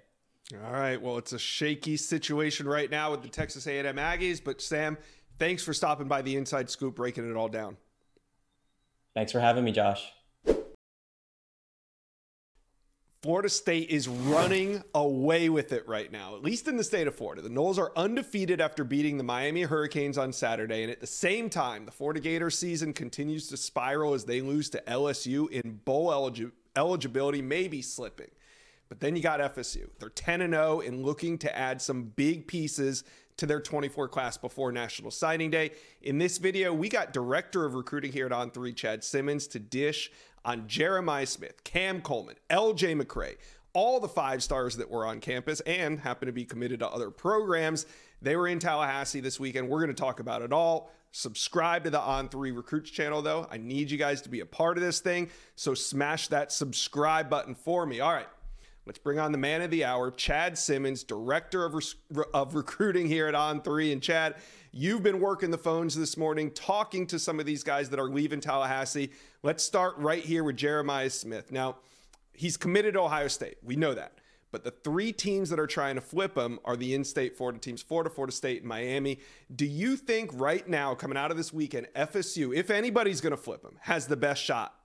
All 0.65 0.73
right. 0.73 1.01
Well, 1.01 1.17
it's 1.17 1.33
a 1.33 1.39
shaky 1.39 1.97
situation 1.97 2.67
right 2.67 2.89
now 2.89 3.11
with 3.11 3.21
the 3.21 3.29
Texas 3.29 3.67
A&M 3.67 3.95
Aggies, 3.95 4.43
but 4.43 4.61
Sam, 4.61 4.97
thanks 5.39 5.63
for 5.63 5.73
stopping 5.73 6.07
by 6.07 6.21
the 6.21 6.35
Inside 6.35 6.69
Scoop, 6.69 6.95
breaking 6.95 7.29
it 7.29 7.37
all 7.37 7.47
down. 7.47 7.77
Thanks 9.13 9.31
for 9.31 9.39
having 9.39 9.63
me, 9.63 9.71
Josh. 9.71 10.11
Florida 13.21 13.49
State 13.49 13.89
is 13.91 14.07
running 14.07 14.83
away 14.95 15.47
with 15.47 15.73
it 15.73 15.87
right 15.87 16.11
now, 16.11 16.35
at 16.35 16.41
least 16.41 16.67
in 16.67 16.75
the 16.75 16.83
state 16.83 17.05
of 17.05 17.13
Florida. 17.13 17.43
The 17.43 17.49
Noles 17.49 17.77
are 17.77 17.91
undefeated 17.95 18.59
after 18.59 18.83
beating 18.83 19.17
the 19.17 19.23
Miami 19.23 19.61
Hurricanes 19.61 20.17
on 20.17 20.33
Saturday. 20.33 20.81
And 20.81 20.91
at 20.91 21.01
the 21.01 21.05
same 21.05 21.47
time, 21.47 21.85
the 21.85 21.91
Florida 21.91 22.19
Gator 22.19 22.49
season 22.49 22.93
continues 22.93 23.45
to 23.49 23.57
spiral 23.57 24.15
as 24.15 24.25
they 24.25 24.41
lose 24.41 24.71
to 24.71 24.81
LSU 24.87 25.51
in 25.51 25.81
bowl 25.85 26.09
eligi- 26.09 26.51
eligibility, 26.75 27.43
maybe 27.43 27.83
slipping. 27.83 28.31
But 28.89 29.01
then 29.01 29.15
you 29.15 29.21
got 29.21 29.39
FSU. 29.39 29.89
They're 29.99 30.09
10 30.09 30.41
and 30.41 30.53
0 30.53 30.81
and 30.81 31.05
looking 31.05 31.37
to 31.39 31.55
add 31.55 31.79
some 31.79 32.05
big 32.15 32.47
pieces 32.47 33.03
to 33.41 33.47
their 33.47 33.59
24 33.59 34.07
class 34.07 34.37
before 34.37 34.71
National 34.71 35.09
Signing 35.09 35.49
Day. 35.49 35.71
In 36.03 36.19
this 36.19 36.37
video, 36.37 36.71
we 36.71 36.89
got 36.89 37.11
Director 37.11 37.65
of 37.65 37.73
Recruiting 37.73 38.11
here 38.11 38.27
at 38.27 38.31
On3, 38.31 38.75
Chad 38.75 39.03
Simmons, 39.03 39.47
to 39.47 39.57
dish 39.57 40.11
on 40.45 40.67
Jeremiah 40.67 41.25
Smith, 41.25 41.63
Cam 41.63 42.01
Coleman, 42.01 42.35
LJ 42.51 43.01
McCray, 43.01 43.37
all 43.73 43.99
the 43.99 44.07
five 44.07 44.43
stars 44.43 44.77
that 44.77 44.91
were 44.91 45.07
on 45.07 45.19
campus 45.19 45.59
and 45.61 45.99
happen 45.99 46.27
to 46.27 46.31
be 46.31 46.45
committed 46.45 46.81
to 46.81 46.87
other 46.87 47.09
programs. 47.09 47.87
They 48.21 48.35
were 48.35 48.47
in 48.47 48.59
Tallahassee 48.59 49.21
this 49.21 49.39
weekend. 49.39 49.67
We're 49.67 49.79
going 49.79 49.95
to 49.95 49.99
talk 49.99 50.19
about 50.19 50.43
it 50.43 50.53
all. 50.53 50.91
Subscribe 51.11 51.83
to 51.85 51.89
the 51.89 51.99
On3 51.99 52.55
Recruits 52.55 52.91
channel, 52.91 53.23
though. 53.23 53.47
I 53.49 53.57
need 53.57 53.89
you 53.89 53.97
guys 53.97 54.21
to 54.21 54.29
be 54.29 54.41
a 54.41 54.45
part 54.45 54.77
of 54.77 54.83
this 54.83 54.99
thing. 54.99 55.31
So 55.55 55.73
smash 55.73 56.27
that 56.27 56.51
subscribe 56.51 57.27
button 57.27 57.55
for 57.55 57.87
me. 57.87 58.01
All 58.01 58.13
right. 58.13 58.27
Let's 58.85 58.97
bring 58.97 59.19
on 59.19 59.31
the 59.31 59.37
man 59.37 59.61
of 59.61 59.69
the 59.69 59.85
hour, 59.85 60.09
Chad 60.09 60.57
Simmons, 60.57 61.03
director 61.03 61.63
of, 61.65 61.75
Re- 61.75 62.23
of 62.33 62.55
recruiting 62.55 63.07
here 63.07 63.27
at 63.27 63.35
On3. 63.35 63.93
And 63.93 64.01
Chad, 64.01 64.35
you've 64.71 65.03
been 65.03 65.19
working 65.19 65.51
the 65.51 65.57
phones 65.57 65.95
this 65.95 66.17
morning, 66.17 66.49
talking 66.51 67.05
to 67.07 67.19
some 67.19 67.39
of 67.39 67.45
these 67.45 67.63
guys 67.63 67.91
that 67.91 67.99
are 67.99 68.09
leaving 68.09 68.41
Tallahassee. 68.41 69.11
Let's 69.43 69.63
start 69.63 69.95
right 69.97 70.23
here 70.23 70.43
with 70.43 70.57
Jeremiah 70.57 71.11
Smith. 71.11 71.51
Now, 71.51 71.77
he's 72.33 72.57
committed 72.57 72.95
to 72.95 73.01
Ohio 73.01 73.27
State. 73.27 73.57
We 73.63 73.75
know 73.75 73.93
that. 73.93 74.13
But 74.51 74.63
the 74.63 74.71
three 74.71 75.13
teams 75.13 75.51
that 75.51 75.59
are 75.59 75.67
trying 75.67 75.95
to 75.95 76.01
flip 76.01 76.35
him 76.35 76.59
are 76.65 76.75
the 76.75 76.95
in 76.95 77.03
state 77.03 77.37
Florida 77.37 77.59
teams 77.59 77.83
Florida, 77.83 78.09
Florida 78.09 78.33
State, 78.33 78.61
and 78.61 78.67
Miami. 78.67 79.19
Do 79.55 79.65
you 79.65 79.95
think 79.95 80.31
right 80.33 80.67
now, 80.67 80.95
coming 80.95 81.17
out 81.17 81.29
of 81.31 81.37
this 81.37 81.53
weekend, 81.53 81.87
FSU, 81.95 82.53
if 82.53 82.69
anybody's 82.69 83.21
going 83.21 83.31
to 83.31 83.37
flip 83.37 83.63
him, 83.63 83.77
has 83.81 84.07
the 84.07 84.17
best 84.17 84.43
shot 84.43 84.75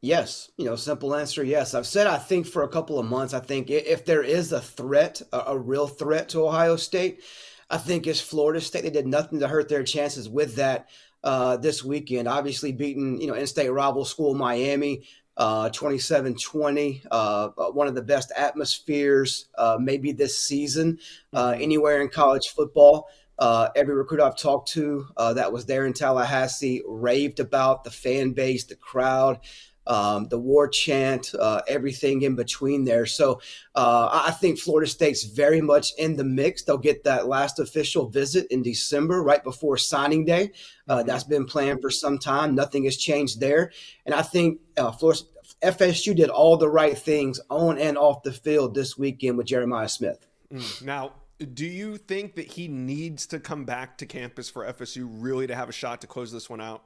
Yes, 0.00 0.50
you 0.56 0.64
know, 0.64 0.76
simple 0.76 1.14
answer. 1.14 1.42
Yes, 1.42 1.74
I've 1.74 1.86
said 1.86 2.06
I 2.06 2.18
think 2.18 2.46
for 2.46 2.62
a 2.62 2.68
couple 2.68 2.98
of 3.00 3.06
months. 3.06 3.34
I 3.34 3.40
think 3.40 3.68
if 3.68 4.04
there 4.04 4.22
is 4.22 4.52
a 4.52 4.60
threat, 4.60 5.20
a, 5.32 5.38
a, 5.48 5.58
real 5.58 5.88
threat 5.88 6.28
to 6.30 6.46
Ohio 6.46 6.76
State, 6.76 7.22
I 7.68 7.78
think 7.78 8.06
it's 8.06 8.20
Florida 8.20 8.60
State. 8.60 8.84
They 8.84 8.90
did 8.90 9.08
nothing 9.08 9.40
to 9.40 9.48
hurt 9.48 9.68
their 9.68 9.82
chances 9.82 10.28
with 10.28 10.54
that 10.54 10.88
uh, 11.24 11.56
this 11.56 11.82
weekend. 11.82 12.28
Obviously, 12.28 12.70
beating 12.70 13.20
you 13.20 13.26
know 13.26 13.34
in-state 13.34 13.70
rival 13.70 14.04
school 14.04 14.34
Miami, 14.34 15.02
uh, 15.36 15.68
27-20, 15.70 17.04
uh, 17.10 17.48
one 17.72 17.88
of 17.88 17.96
the 17.96 18.02
best 18.02 18.30
atmospheres 18.36 19.48
uh, 19.56 19.78
maybe 19.80 20.12
this 20.12 20.38
season 20.38 20.98
uh, 21.32 21.52
mm-hmm. 21.52 21.62
anywhere 21.62 22.00
in 22.02 22.08
college 22.08 22.48
football. 22.48 23.08
Uh, 23.38 23.68
every 23.76 23.94
recruit 23.94 24.20
I've 24.20 24.36
talked 24.36 24.68
to 24.72 25.06
uh, 25.16 25.34
that 25.34 25.52
was 25.52 25.64
there 25.64 25.86
in 25.86 25.92
Tallahassee 25.92 26.82
raved 26.86 27.38
about 27.38 27.84
the 27.84 27.90
fan 27.90 28.32
base, 28.32 28.64
the 28.64 28.74
crowd. 28.74 29.38
Um, 29.88 30.28
the 30.28 30.38
war 30.38 30.68
chant, 30.68 31.34
uh, 31.38 31.62
everything 31.66 32.22
in 32.22 32.36
between 32.36 32.84
there. 32.84 33.06
So 33.06 33.40
uh, 33.74 34.22
I 34.26 34.30
think 34.32 34.58
Florida 34.58 34.88
State's 34.88 35.24
very 35.24 35.60
much 35.60 35.92
in 35.98 36.14
the 36.14 36.24
mix. 36.24 36.62
They'll 36.62 36.78
get 36.78 37.04
that 37.04 37.26
last 37.26 37.58
official 37.58 38.08
visit 38.08 38.46
in 38.50 38.62
December, 38.62 39.22
right 39.22 39.42
before 39.42 39.76
signing 39.78 40.24
day. 40.24 40.52
Uh, 40.86 40.98
mm-hmm. 40.98 41.08
That's 41.08 41.24
been 41.24 41.46
planned 41.46 41.80
for 41.80 41.90
some 41.90 42.18
time. 42.18 42.54
Nothing 42.54 42.84
has 42.84 42.96
changed 42.96 43.40
there. 43.40 43.72
And 44.06 44.14
I 44.14 44.22
think 44.22 44.60
uh, 44.76 44.92
Florida, 44.92 45.22
FSU 45.62 46.14
did 46.14 46.28
all 46.28 46.56
the 46.56 46.68
right 46.68 46.96
things 46.96 47.40
on 47.50 47.78
and 47.78 47.96
off 47.96 48.22
the 48.22 48.32
field 48.32 48.74
this 48.74 48.96
weekend 48.98 49.38
with 49.38 49.46
Jeremiah 49.46 49.88
Smith. 49.88 50.26
Mm. 50.52 50.82
Now, 50.82 51.12
do 51.54 51.66
you 51.66 51.96
think 51.96 52.34
that 52.34 52.46
he 52.46 52.68
needs 52.68 53.26
to 53.28 53.40
come 53.40 53.64
back 53.64 53.98
to 53.98 54.06
campus 54.06 54.50
for 54.50 54.64
FSU 54.64 55.08
really 55.10 55.46
to 55.46 55.54
have 55.54 55.68
a 55.68 55.72
shot 55.72 56.00
to 56.02 56.06
close 56.06 56.32
this 56.32 56.50
one 56.50 56.60
out? 56.60 56.82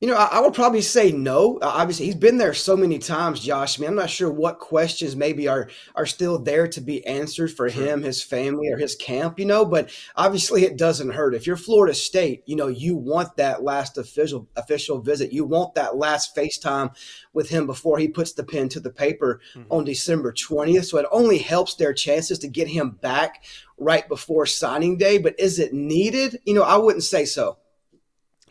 You 0.00 0.08
know, 0.08 0.16
I, 0.16 0.38
I, 0.38 0.40
would 0.40 0.54
probably 0.54 0.80
say 0.80 1.12
no. 1.12 1.58
Uh, 1.58 1.70
obviously, 1.74 2.06
he's 2.06 2.14
been 2.14 2.38
there 2.38 2.54
so 2.54 2.74
many 2.74 2.98
times, 2.98 3.40
Josh. 3.40 3.78
I 3.78 3.82
mean, 3.82 3.90
I'm 3.90 3.96
not 3.96 4.08
sure 4.08 4.30
what 4.30 4.58
questions 4.58 5.14
maybe 5.14 5.46
are 5.46 5.68
are 5.94 6.06
still 6.06 6.38
there 6.38 6.66
to 6.68 6.80
be 6.80 7.06
answered 7.06 7.52
for 7.52 7.68
sure. 7.68 7.84
him, 7.84 8.02
his 8.02 8.22
family, 8.22 8.68
or 8.68 8.78
his 8.78 8.94
camp. 8.94 9.38
You 9.38 9.44
know, 9.44 9.66
but 9.66 9.90
obviously, 10.16 10.64
it 10.64 10.78
doesn't 10.78 11.10
hurt. 11.10 11.34
If 11.34 11.46
you're 11.46 11.58
Florida 11.58 11.92
State, 11.92 12.42
you 12.46 12.56
know, 12.56 12.68
you 12.68 12.96
want 12.96 13.36
that 13.36 13.62
last 13.62 13.98
official 13.98 14.48
official 14.56 15.02
visit. 15.02 15.34
You 15.34 15.44
want 15.44 15.74
that 15.74 15.96
last 15.96 16.34
FaceTime 16.34 16.96
with 17.34 17.50
him 17.50 17.66
before 17.66 17.98
he 17.98 18.08
puts 18.08 18.32
the 18.32 18.42
pen 18.42 18.70
to 18.70 18.80
the 18.80 18.90
paper 18.90 19.42
mm-hmm. 19.54 19.70
on 19.70 19.84
December 19.84 20.32
20th. 20.32 20.86
So 20.86 20.96
it 20.96 21.06
only 21.12 21.36
helps 21.36 21.74
their 21.74 21.92
chances 21.92 22.38
to 22.38 22.48
get 22.48 22.68
him 22.68 22.92
back 23.02 23.44
right 23.76 24.08
before 24.08 24.46
signing 24.46 24.96
day. 24.96 25.18
But 25.18 25.38
is 25.38 25.58
it 25.58 25.74
needed? 25.74 26.40
You 26.46 26.54
know, 26.54 26.62
I 26.62 26.78
wouldn't 26.78 27.04
say 27.04 27.26
so. 27.26 27.58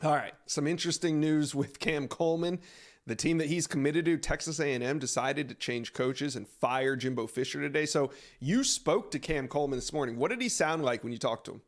All 0.02 0.16
right, 0.16 0.34
some 0.46 0.66
interesting 0.66 1.20
news 1.20 1.54
with 1.54 1.80
Cam 1.80 2.08
Coleman. 2.08 2.60
The 3.06 3.16
team 3.16 3.38
that 3.40 3.48
he's 3.48 3.68
committed 3.68 4.06
to, 4.06 4.16
Texas 4.16 4.62
A&M, 4.62 4.98
decided 4.98 5.50
to 5.50 5.56
change 5.56 5.92
coaches 5.92 6.38
and 6.38 6.48
fire 6.48 6.96
Jimbo 6.96 7.28
Fisher 7.28 7.60
today. 7.60 7.86
So 7.86 8.12
you 8.40 8.64
spoke 8.64 9.12
to 9.12 9.20
Cam 9.20 9.50
Coleman 9.50 9.78
this 9.78 9.92
morning. 9.92 10.16
What 10.16 10.30
did 10.30 10.42
he 10.42 10.48
sound 10.48 10.86
like 10.86 11.04
when 11.04 11.12
you 11.12 11.20
talked 11.20 11.48
to 11.48 11.54
him? 11.54 11.62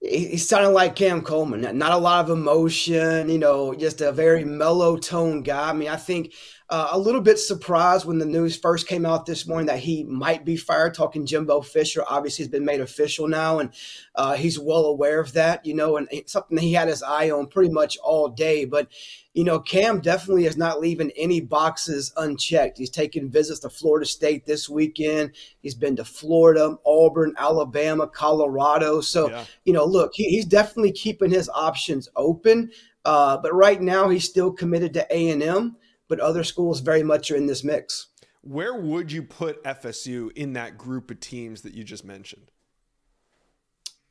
He 0.00 0.38
sounded 0.38 0.70
like 0.70 0.96
Cam 0.96 1.22
Coleman. 1.22 1.60
Not 1.78 1.92
a 1.92 1.98
lot 1.98 2.24
of 2.24 2.30
emotion, 2.30 3.28
you 3.28 3.38
know, 3.38 3.72
just 3.72 4.00
a 4.00 4.10
very 4.10 4.44
mellow 4.44 4.96
tone 4.96 5.42
guy. 5.42 5.70
I 5.70 5.72
mean, 5.72 5.88
I 5.88 5.96
think 5.96 6.32
uh, 6.70 6.88
a 6.92 6.98
little 6.98 7.20
bit 7.20 7.36
surprised 7.36 8.06
when 8.06 8.18
the 8.18 8.24
news 8.24 8.56
first 8.56 8.86
came 8.86 9.04
out 9.04 9.26
this 9.26 9.44
morning 9.46 9.66
that 9.66 9.80
he 9.80 10.04
might 10.04 10.44
be 10.44 10.56
fired. 10.56 10.94
Talking 10.94 11.26
Jimbo 11.26 11.62
Fisher, 11.62 12.04
obviously, 12.08 12.44
has 12.44 12.50
been 12.50 12.64
made 12.64 12.80
official 12.80 13.26
now, 13.26 13.58
and 13.58 13.70
uh, 14.14 14.34
he's 14.34 14.56
well 14.56 14.84
aware 14.84 15.18
of 15.18 15.32
that, 15.32 15.66
you 15.66 15.74
know, 15.74 15.96
and 15.96 16.08
something 16.26 16.56
he 16.58 16.72
had 16.72 16.86
his 16.86 17.02
eye 17.02 17.30
on 17.30 17.48
pretty 17.48 17.72
much 17.72 17.98
all 17.98 18.28
day. 18.28 18.64
But 18.64 18.86
you 19.34 19.42
know, 19.42 19.58
Cam 19.58 20.00
definitely 20.00 20.46
is 20.46 20.56
not 20.56 20.80
leaving 20.80 21.10
any 21.16 21.40
boxes 21.40 22.12
unchecked. 22.16 22.78
He's 22.78 22.90
taking 22.90 23.30
visits 23.30 23.60
to 23.60 23.68
Florida 23.68 24.06
State 24.06 24.46
this 24.46 24.68
weekend. 24.68 25.32
He's 25.60 25.74
been 25.74 25.96
to 25.96 26.04
Florida, 26.04 26.76
Auburn, 26.86 27.34
Alabama, 27.36 28.06
Colorado. 28.06 29.00
So, 29.00 29.28
yeah. 29.28 29.44
you 29.64 29.72
know, 29.72 29.84
look, 29.84 30.12
he, 30.14 30.24
he's 30.30 30.46
definitely 30.46 30.92
keeping 30.92 31.30
his 31.30 31.48
options 31.48 32.08
open. 32.14 32.70
Uh, 33.04 33.38
but 33.38 33.54
right 33.54 33.80
now, 33.80 34.08
he's 34.08 34.24
still 34.24 34.52
committed 34.52 34.94
to 34.94 35.06
A 35.16 35.30
and 35.30 35.42
M 35.42 35.76
but 36.10 36.20
other 36.20 36.44
schools 36.44 36.80
very 36.80 37.02
much 37.02 37.30
are 37.30 37.36
in 37.36 37.46
this 37.46 37.64
mix. 37.64 38.08
Where 38.42 38.74
would 38.74 39.12
you 39.12 39.22
put 39.22 39.62
FSU 39.64 40.30
in 40.32 40.54
that 40.54 40.76
group 40.76 41.10
of 41.10 41.20
teams 41.20 41.62
that 41.62 41.72
you 41.72 41.84
just 41.84 42.04
mentioned? 42.04 42.50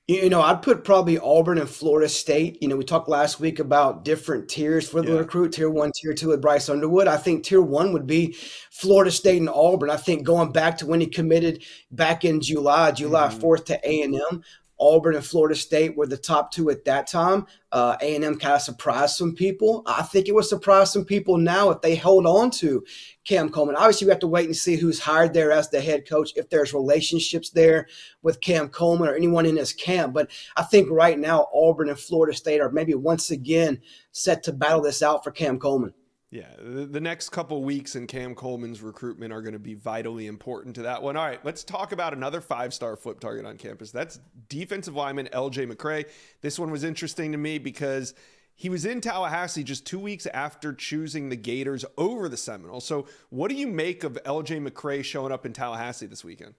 You 0.07 0.27
know, 0.29 0.41
I'd 0.41 0.63
put 0.63 0.83
probably 0.83 1.19
Auburn 1.19 1.59
and 1.59 1.69
Florida 1.69 2.09
State. 2.09 2.57
You 2.63 2.67
know, 2.67 2.77
we 2.77 2.83
talked 2.83 3.09
last 3.09 3.39
week 3.39 3.59
about 3.59 4.03
different 4.03 4.49
tiers 4.49 4.89
for 4.89 5.03
the 5.03 5.11
yeah. 5.11 5.19
recruit 5.19 5.51
tier 5.51 5.69
one, 5.69 5.91
tier 5.93 6.15
two 6.15 6.29
with 6.29 6.41
Bryce 6.41 6.67
Underwood. 6.67 7.07
I 7.07 7.17
think 7.17 7.43
tier 7.43 7.61
one 7.61 7.93
would 7.93 8.07
be 8.07 8.35
Florida 8.71 9.11
State 9.11 9.37
and 9.37 9.49
Auburn. 9.49 9.91
I 9.91 9.97
think 9.97 10.23
going 10.23 10.51
back 10.51 10.79
to 10.79 10.87
when 10.87 10.99
he 10.99 11.05
committed 11.05 11.63
back 11.91 12.25
in 12.25 12.41
July, 12.41 12.91
July 12.91 13.27
mm-hmm. 13.27 13.39
4th 13.39 13.65
to 13.65 13.79
A&M, 13.87 14.41
Auburn 14.79 15.15
and 15.15 15.25
Florida 15.25 15.55
State 15.55 15.97
were 15.97 16.07
the 16.07 16.17
top 16.17 16.51
two 16.51 16.69
at 16.69 16.85
that 16.85 17.07
time. 17.07 17.45
Uh, 17.71 17.97
A&M 18.01 18.37
kind 18.37 18.55
of 18.55 18.61
surprised 18.61 19.15
some 19.15 19.35
people. 19.35 19.83
I 19.85 20.03
think 20.03 20.27
it 20.27 20.33
would 20.33 20.45
surprise 20.45 20.91
some 20.91 21.05
people 21.05 21.37
now 21.37 21.69
if 21.69 21.81
they 21.81 21.95
hold 21.95 22.25
on 22.25 22.49
to 22.51 22.83
Cam 23.25 23.49
Coleman. 23.49 23.75
Obviously, 23.75 24.05
we 24.05 24.11
have 24.11 24.19
to 24.19 24.27
wait 24.27 24.45
and 24.45 24.55
see 24.55 24.77
who's 24.77 24.99
hired 24.99 25.33
there 25.33 25.51
as 25.51 25.69
the 25.69 25.81
head 25.81 26.07
coach, 26.07 26.31
if 26.35 26.49
there's 26.49 26.73
relationships 26.73 27.49
there 27.49 27.87
with 28.21 28.41
Cam 28.41 28.69
Coleman 28.69 29.09
or 29.09 29.15
anyone 29.15 29.45
in 29.45 29.57
his 29.57 29.73
camp. 29.73 30.13
But 30.13 30.31
I 30.55 30.63
think 30.63 30.89
right 30.89 31.19
now, 31.19 31.47
Auburn 31.53 31.89
and 31.89 31.99
Florida 31.99 32.35
State 32.35 32.61
are 32.61 32.71
maybe 32.71 32.95
once 32.95 33.31
again 33.31 33.81
set 34.11 34.43
to 34.43 34.53
battle 34.53 34.81
this 34.81 35.03
out 35.03 35.23
for 35.23 35.31
Cam 35.31 35.59
Coleman. 35.59 35.93
Yeah, 36.31 36.49
the, 36.59 36.99
next 36.99 37.29
couple 37.29 37.63
weeks 37.63 37.95
in 37.95 38.05
Cam 38.05 38.35
Coleman's 38.35 38.83
recruitment 38.83 39.33
are 39.33 39.41
going 39.41 39.53
to 39.53 39.59
be 39.59 39.73
vitally 39.73 40.27
important 40.27 40.75
to 40.75 40.83
that 40.83 41.01
one. 41.01 41.17
All 41.17 41.25
right, 41.25 41.43
let's 41.43 41.63
talk 41.63 41.91
about 41.91 42.13
another 42.13 42.39
five 42.39 42.71
star 42.71 42.95
flip 42.95 43.19
target 43.19 43.47
on 43.47 43.57
campus. 43.57 43.89
That's 43.89 44.19
defensive 44.47 44.95
lineman 44.95 45.29
LJ 45.33 45.71
McCray. 45.73 46.05
This 46.41 46.59
one 46.59 46.69
was 46.69 46.83
interesting 46.83 47.31
to 47.31 47.39
me 47.39 47.57
because 47.57 48.13
he 48.53 48.69
was 48.69 48.85
in 48.85 49.01
Tallahassee 49.01 49.63
just 49.63 49.87
two 49.87 49.97
weeks 49.97 50.27
after 50.27 50.71
choosing 50.71 51.29
the 51.29 51.35
Gators 51.35 51.83
over 51.97 52.29
the 52.29 52.37
Seminoles. 52.37 52.85
So, 52.85 53.07
what 53.31 53.49
do 53.49 53.55
you 53.55 53.65
make 53.65 54.03
of 54.03 54.13
LJ 54.23 54.67
McCray 54.67 55.03
showing 55.03 55.31
up 55.31 55.47
in 55.47 55.53
Tallahassee 55.53 56.05
this 56.05 56.23
weekend? 56.23 56.53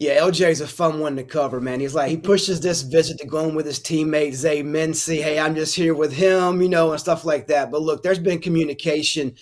Yeah, 0.00 0.18
LJ 0.20 0.50
is 0.50 0.60
a 0.60 0.66
fun 0.66 0.98
one 0.98 1.14
to 1.16 1.22
cover, 1.22 1.60
man. 1.60 1.78
He's 1.78 1.94
like 1.94 2.10
he 2.10 2.16
pushes 2.16 2.60
this 2.60 2.82
visit 2.82 3.18
to 3.18 3.26
go 3.26 3.48
in 3.48 3.54
with 3.54 3.64
his 3.64 3.78
teammate 3.78 4.34
Zay 4.34 4.60
Mincy. 4.60 5.22
Hey, 5.22 5.38
I'm 5.38 5.54
just 5.54 5.76
here 5.76 5.94
with 5.94 6.12
him, 6.12 6.60
you 6.60 6.68
know, 6.68 6.90
and 6.90 7.00
stuff 7.00 7.24
like 7.24 7.46
that. 7.46 7.70
But 7.70 7.82
look, 7.82 8.02
there's 8.02 8.18
been 8.18 8.40
communication 8.40 9.36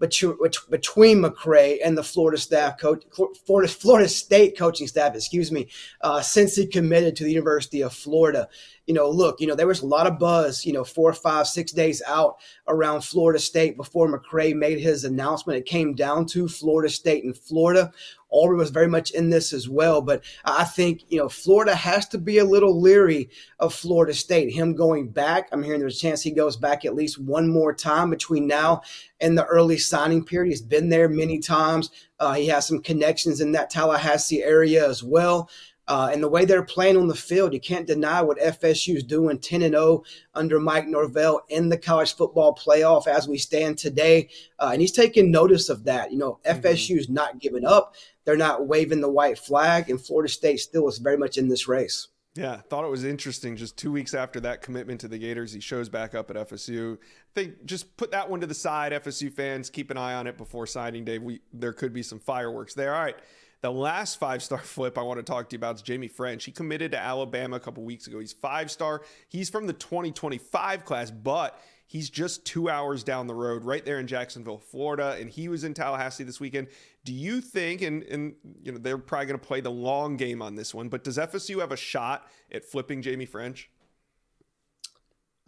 between 0.00 1.22
McCray 1.22 1.78
and 1.84 1.98
the 1.98 2.04
Florida 2.04 2.38
staff 2.38 2.78
coach, 2.78 3.04
Florida, 3.44 3.70
Florida 3.70 4.08
State 4.08 4.56
coaching 4.56 4.86
staff, 4.86 5.14
excuse 5.14 5.52
me, 5.52 5.68
uh, 6.00 6.22
since 6.22 6.54
he 6.54 6.66
committed 6.66 7.16
to 7.16 7.24
the 7.24 7.32
University 7.32 7.82
of 7.82 7.92
Florida. 7.92 8.48
You 8.88 8.94
know, 8.94 9.08
look, 9.08 9.40
you 9.40 9.46
know, 9.46 9.54
there 9.54 9.66
was 9.66 9.82
a 9.82 9.86
lot 9.86 10.06
of 10.06 10.18
buzz, 10.18 10.64
you 10.64 10.72
know, 10.72 10.82
four, 10.82 11.12
five, 11.12 11.46
six 11.46 11.72
days 11.72 12.02
out 12.06 12.38
around 12.66 13.02
Florida 13.02 13.38
State 13.38 13.76
before 13.76 14.08
McCray 14.08 14.54
made 14.54 14.80
his 14.80 15.04
announcement. 15.04 15.58
It 15.58 15.66
came 15.66 15.94
down 15.94 16.24
to 16.28 16.48
Florida 16.48 16.88
State 16.88 17.22
and 17.22 17.36
Florida. 17.36 17.92
Auburn 18.32 18.56
was 18.56 18.70
very 18.70 18.88
much 18.88 19.10
in 19.10 19.30
this 19.30 19.52
as 19.52 19.68
well. 19.68 20.00
But 20.00 20.24
I 20.44 20.64
think, 20.64 21.02
you 21.08 21.18
know, 21.18 21.28
Florida 21.28 21.74
has 21.74 22.08
to 22.08 22.18
be 22.18 22.38
a 22.38 22.44
little 22.44 22.80
leery 22.80 23.30
of 23.58 23.74
Florida 23.74 24.14
State. 24.14 24.52
Him 24.52 24.74
going 24.74 25.08
back, 25.08 25.48
I'm 25.52 25.62
hearing 25.62 25.80
there's 25.80 25.98
a 25.98 26.00
chance 26.00 26.22
he 26.22 26.30
goes 26.30 26.56
back 26.56 26.84
at 26.84 26.94
least 26.94 27.18
one 27.18 27.48
more 27.48 27.74
time 27.74 28.10
between 28.10 28.46
now 28.46 28.82
and 29.20 29.36
the 29.36 29.44
early 29.44 29.78
signing 29.78 30.24
period. 30.24 30.50
He's 30.50 30.62
been 30.62 30.88
there 30.88 31.08
many 31.08 31.38
times. 31.38 31.90
Uh, 32.20 32.34
he 32.34 32.46
has 32.48 32.66
some 32.66 32.82
connections 32.82 33.40
in 33.40 33.52
that 33.52 33.70
Tallahassee 33.70 34.42
area 34.42 34.88
as 34.88 35.02
well. 35.02 35.50
Uh, 35.88 36.10
and 36.12 36.22
the 36.22 36.28
way 36.28 36.44
they're 36.44 36.62
playing 36.62 36.98
on 36.98 37.08
the 37.08 37.14
field, 37.14 37.54
you 37.54 37.60
can't 37.60 37.86
deny 37.86 38.20
what 38.20 38.38
FSU 38.38 38.94
is 38.96 39.02
doing 39.02 39.38
10 39.38 39.62
and 39.62 39.74
0 39.74 40.04
under 40.34 40.60
Mike 40.60 40.86
Norvell 40.86 41.40
in 41.48 41.70
the 41.70 41.78
college 41.78 42.14
football 42.14 42.54
playoff 42.54 43.06
as 43.06 43.26
we 43.26 43.38
stand 43.38 43.78
today. 43.78 44.28
Uh, 44.58 44.70
and 44.72 44.82
he's 44.82 44.92
taking 44.92 45.30
notice 45.30 45.70
of 45.70 45.84
that. 45.84 46.12
You 46.12 46.18
know, 46.18 46.40
mm-hmm. 46.44 46.60
FSU 46.60 46.98
is 46.98 47.08
not 47.08 47.40
giving 47.40 47.64
up, 47.64 47.94
they're 48.24 48.36
not 48.36 48.66
waving 48.66 49.00
the 49.00 49.10
white 49.10 49.38
flag, 49.38 49.88
and 49.88 50.00
Florida 50.00 50.30
State 50.30 50.60
still 50.60 50.86
is 50.88 50.98
very 50.98 51.16
much 51.16 51.38
in 51.38 51.48
this 51.48 51.66
race. 51.66 52.08
Yeah, 52.34 52.60
thought 52.68 52.84
it 52.84 52.90
was 52.90 53.04
interesting. 53.04 53.56
Just 53.56 53.76
two 53.78 53.90
weeks 53.90 54.14
after 54.14 54.38
that 54.40 54.62
commitment 54.62 55.00
to 55.00 55.08
the 55.08 55.18
Gators, 55.18 55.52
he 55.52 55.60
shows 55.60 55.88
back 55.88 56.14
up 56.14 56.30
at 56.30 56.36
FSU. 56.36 56.96
I 56.96 56.98
think 57.34 57.64
just 57.64 57.96
put 57.96 58.12
that 58.12 58.28
one 58.28 58.40
to 58.42 58.46
the 58.46 58.54
side. 58.54 58.92
FSU 58.92 59.32
fans, 59.32 59.70
keep 59.70 59.90
an 59.90 59.96
eye 59.96 60.14
on 60.14 60.26
it 60.26 60.36
before 60.36 60.66
signing 60.66 61.04
day. 61.04 61.18
We 61.18 61.40
there 61.52 61.72
could 61.72 61.92
be 61.92 62.02
some 62.02 62.20
fireworks 62.20 62.74
there. 62.74 62.94
All 62.94 63.02
right. 63.02 63.16
The 63.60 63.72
last 63.72 64.18
five 64.18 64.42
star 64.42 64.58
flip 64.62 64.98
I 64.98 65.02
want 65.02 65.18
to 65.18 65.24
talk 65.24 65.48
to 65.48 65.54
you 65.54 65.58
about 65.58 65.76
is 65.76 65.82
Jaime 65.86 66.08
Ffrench. 66.08 66.44
He 66.44 66.52
committed 66.52 66.92
to 66.92 66.98
Alabama 66.98 67.56
a 67.56 67.60
couple 67.60 67.84
weeks 67.84 68.06
ago. 68.06 68.18
He's 68.18 68.32
five 68.32 68.70
star. 68.70 69.02
He's 69.28 69.50
from 69.50 69.66
the 69.66 69.72
2025 69.72 70.84
class, 70.84 71.10
but 71.10 71.60
he's 71.86 72.10
just 72.10 72.44
two 72.44 72.68
hours 72.68 73.02
down 73.02 73.26
the 73.26 73.34
road, 73.34 73.64
right 73.64 73.84
there 73.84 73.98
in 73.98 74.06
Jacksonville, 74.06 74.58
Florida. 74.58 75.16
And 75.18 75.28
he 75.28 75.48
was 75.48 75.64
in 75.64 75.74
Tallahassee 75.74 76.24
this 76.24 76.38
weekend. 76.38 76.68
Do 77.04 77.12
you 77.12 77.40
think, 77.40 77.82
and, 77.82 78.02
and 78.04 78.34
you 78.62 78.72
know, 78.72 78.78
they're 78.78 78.98
probably 78.98 79.26
going 79.26 79.40
to 79.40 79.46
play 79.46 79.60
the 79.60 79.70
long 79.70 80.16
game 80.16 80.42
on 80.42 80.54
this 80.54 80.74
one, 80.74 80.88
but 80.88 81.02
does 81.02 81.18
FSU 81.18 81.60
have 81.60 81.72
a 81.72 81.76
shot 81.76 82.28
at 82.52 82.64
flipping 82.64 83.02
Jaime 83.02 83.26
Ffrench? 83.26 83.64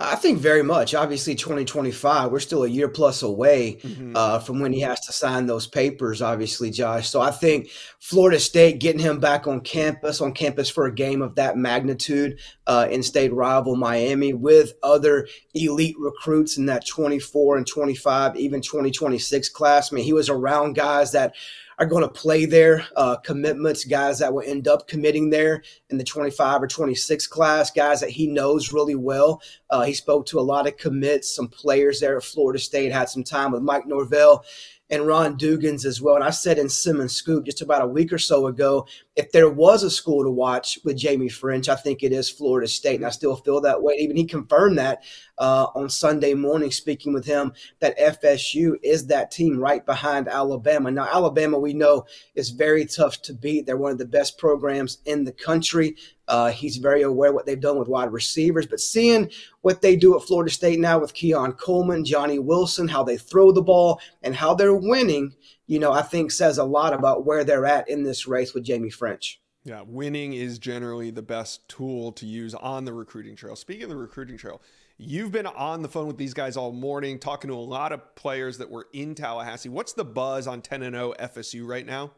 I 0.00 0.16
think 0.16 0.38
very 0.38 0.62
much. 0.62 0.94
Obviously, 0.94 1.34
2025, 1.34 2.32
we're 2.32 2.40
still 2.40 2.64
a 2.64 2.68
year 2.68 2.88
plus 2.88 3.22
away 3.22 3.78
mm-hmm. 3.82 4.16
uh, 4.16 4.38
from 4.38 4.58
when 4.58 4.72
he 4.72 4.80
has 4.80 5.00
to 5.00 5.12
sign 5.12 5.44
those 5.44 5.66
papers, 5.66 6.22
obviously, 6.22 6.70
Josh. 6.70 7.08
So 7.08 7.20
I 7.20 7.30
think 7.30 7.68
Florida 7.98 8.40
State 8.40 8.80
getting 8.80 9.00
him 9.00 9.20
back 9.20 9.46
on 9.46 9.60
campus, 9.60 10.22
on 10.22 10.32
campus 10.32 10.70
for 10.70 10.86
a 10.86 10.94
game 10.94 11.20
of 11.20 11.34
that 11.34 11.58
magnitude 11.58 12.38
uh, 12.66 12.88
in 12.90 13.02
state 13.02 13.32
rival 13.34 13.76
Miami 13.76 14.32
with 14.32 14.72
other 14.82 15.28
elite 15.54 15.96
recruits 15.98 16.56
in 16.56 16.66
that 16.66 16.86
24 16.86 17.58
and 17.58 17.66
25, 17.66 18.36
even 18.36 18.62
2026 18.62 19.50
class. 19.50 19.92
I 19.92 19.96
mean, 19.96 20.04
he 20.04 20.14
was 20.14 20.30
around 20.30 20.76
guys 20.76 21.12
that 21.12 21.34
are 21.80 21.86
going 21.86 22.02
to 22.02 22.08
play 22.08 22.44
there, 22.44 22.86
uh, 22.94 23.16
commitments, 23.16 23.86
guys 23.86 24.18
that 24.18 24.32
will 24.32 24.42
end 24.46 24.68
up 24.68 24.86
committing 24.86 25.30
there 25.30 25.62
in 25.88 25.96
the 25.96 26.04
25 26.04 26.62
or 26.62 26.66
26 26.66 27.26
class, 27.26 27.70
guys 27.70 28.00
that 28.00 28.10
he 28.10 28.26
knows 28.26 28.70
really 28.70 28.94
well. 28.94 29.40
Uh, 29.70 29.82
he 29.82 29.94
spoke 29.94 30.26
to 30.26 30.38
a 30.38 30.42
lot 30.42 30.66
of 30.66 30.76
commits, 30.76 31.34
some 31.34 31.48
players 31.48 31.98
there 31.98 32.18
at 32.18 32.22
Florida 32.22 32.58
State, 32.58 32.92
had 32.92 33.08
some 33.08 33.24
time 33.24 33.50
with 33.50 33.62
Mike 33.62 33.86
Norvell 33.86 34.44
and 34.90 35.06
Ron 35.06 35.38
Dugans 35.38 35.84
as 35.84 36.02
well. 36.02 36.16
And 36.16 36.24
I 36.24 36.30
said 36.30 36.58
in 36.58 36.68
Simmons 36.68 37.14
Scoop 37.14 37.44
just 37.44 37.62
about 37.62 37.82
a 37.82 37.86
week 37.86 38.12
or 38.12 38.18
so 38.18 38.48
ago, 38.48 38.86
if 39.16 39.30
there 39.32 39.48
was 39.48 39.82
a 39.82 39.90
school 39.90 40.24
to 40.24 40.30
watch 40.30 40.78
with 40.84 41.00
Jaime 41.00 41.28
Ffrench, 41.28 41.68
I 41.68 41.76
think 41.76 42.02
it 42.02 42.12
is 42.12 42.28
Florida 42.28 42.66
State. 42.66 42.96
And 42.96 43.06
I 43.06 43.10
still 43.10 43.36
feel 43.36 43.60
that 43.60 43.82
way. 43.82 43.94
Even 43.98 44.16
he 44.16 44.24
confirmed 44.24 44.78
that 44.78 45.02
uh, 45.38 45.66
on 45.74 45.88
Sunday 45.88 46.34
morning, 46.34 46.70
speaking 46.70 47.12
with 47.12 47.24
him, 47.24 47.52
that 47.80 47.98
FSU 47.98 48.74
is 48.82 49.06
that 49.06 49.30
team 49.30 49.58
right 49.58 49.84
behind 49.86 50.28
Alabama. 50.28 50.90
Now, 50.90 51.08
Alabama, 51.10 51.58
we 51.58 51.72
know, 51.72 52.04
is 52.34 52.50
very 52.50 52.84
tough 52.84 53.22
to 53.22 53.32
beat. 53.32 53.66
They're 53.66 53.76
one 53.76 53.92
of 53.92 53.98
the 53.98 54.04
best 54.04 54.38
programs 54.38 54.98
in 55.04 55.24
the 55.24 55.32
country. 55.32 55.96
Uh, 56.30 56.50
he's 56.50 56.76
very 56.76 57.02
aware 57.02 57.32
what 57.32 57.44
they've 57.44 57.60
done 57.60 57.76
with 57.76 57.88
wide 57.88 58.12
receivers, 58.12 58.64
but 58.64 58.80
seeing 58.80 59.28
what 59.62 59.82
they 59.82 59.96
do 59.96 60.16
at 60.16 60.22
Florida 60.22 60.50
State 60.50 60.78
now 60.78 60.98
with 60.98 61.12
Keon 61.12 61.52
Coleman, 61.54 62.04
Johnny 62.04 62.38
Wilson, 62.38 62.86
how 62.86 63.02
they 63.02 63.18
throw 63.18 63.50
the 63.50 63.60
ball, 63.60 64.00
and 64.22 64.34
how 64.34 64.54
they're 64.54 64.72
winning, 64.72 65.34
you 65.66 65.80
know, 65.80 65.90
I 65.90 66.02
think 66.02 66.30
says 66.30 66.58
a 66.58 66.64
lot 66.64 66.94
about 66.94 67.26
where 67.26 67.42
they're 67.42 67.66
at 67.66 67.88
in 67.88 68.04
this 68.04 68.28
race 68.28 68.54
with 68.54 68.66
Jaime 68.66 68.90
Ffrench. 68.90 69.38
Yeah, 69.64 69.82
winning 69.84 70.32
is 70.32 70.58
generally 70.58 71.10
the 71.10 71.20
best 71.20 71.68
tool 71.68 72.12
to 72.12 72.26
use 72.26 72.54
on 72.54 72.84
the 72.84 72.92
recruiting 72.92 73.34
trail. 73.34 73.56
Speaking 73.56 73.82
of 73.82 73.90
the 73.90 73.96
recruiting 73.96 74.38
trail, 74.38 74.62
you've 74.98 75.32
been 75.32 75.46
on 75.46 75.82
the 75.82 75.88
phone 75.88 76.06
with 76.06 76.16
these 76.16 76.32
guys 76.32 76.56
all 76.56 76.72
morning, 76.72 77.18
talking 77.18 77.48
to 77.48 77.54
a 77.54 77.56
lot 77.56 77.92
of 77.92 78.14
players 78.14 78.56
that 78.58 78.70
were 78.70 78.86
in 78.92 79.16
Tallahassee. 79.16 79.68
What's 79.68 79.92
the 79.92 80.04
buzz 80.04 80.46
on 80.46 80.62
10 80.62 80.82
and 80.82 80.94
0 80.94 81.14
FSU 81.18 81.66
right 81.66 81.84
now? 81.84 82.12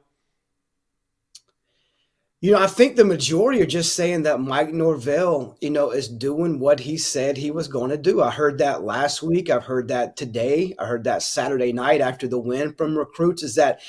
You 2.44 2.50
know, 2.50 2.58
I 2.58 2.66
think 2.66 2.96
the 2.96 3.04
majority 3.04 3.62
are 3.62 3.66
just 3.66 3.94
saying 3.94 4.24
that 4.24 4.40
Mike 4.40 4.72
Norvell, 4.72 5.56
you 5.60 5.70
know, 5.70 5.92
is 5.92 6.08
doing 6.08 6.58
what 6.58 6.80
he 6.80 6.98
said 6.98 7.36
he 7.36 7.52
was 7.52 7.68
going 7.68 7.90
to 7.90 7.96
do. 7.96 8.20
I 8.20 8.30
heard 8.30 8.58
that 8.58 8.82
last 8.82 9.22
week. 9.22 9.48
I've 9.48 9.62
heard 9.62 9.86
that 9.88 10.16
today. 10.16 10.74
I 10.76 10.86
heard 10.86 11.04
that 11.04 11.22
Saturday 11.22 11.72
night 11.72 12.00
after 12.00 12.26
the 12.26 12.40
win 12.40 12.74
from 12.74 12.98
recruits 12.98 13.44
is 13.44 13.54
that 13.54 13.80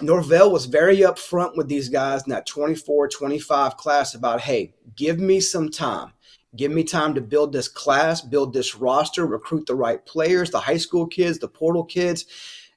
Norvell 0.00 0.50
was 0.50 0.66
very 0.66 0.96
upfront 0.96 1.56
with 1.56 1.68
these 1.68 1.88
guys 1.88 2.24
in 2.24 2.30
that 2.30 2.46
24 2.46 3.10
25 3.10 3.76
class 3.76 4.12
about, 4.12 4.40
hey, 4.40 4.74
give 4.96 5.20
me 5.20 5.38
some 5.38 5.70
time. 5.70 6.10
Give 6.56 6.72
me 6.72 6.82
time 6.82 7.14
to 7.14 7.20
build 7.20 7.52
this 7.52 7.68
class, 7.68 8.22
build 8.22 8.52
this 8.52 8.74
roster, 8.74 9.24
recruit 9.24 9.66
the 9.66 9.76
right 9.76 10.04
players, 10.04 10.50
the 10.50 10.58
high 10.58 10.78
school 10.78 11.06
kids, 11.06 11.38
the 11.38 11.46
portal 11.46 11.84
kids 11.84 12.26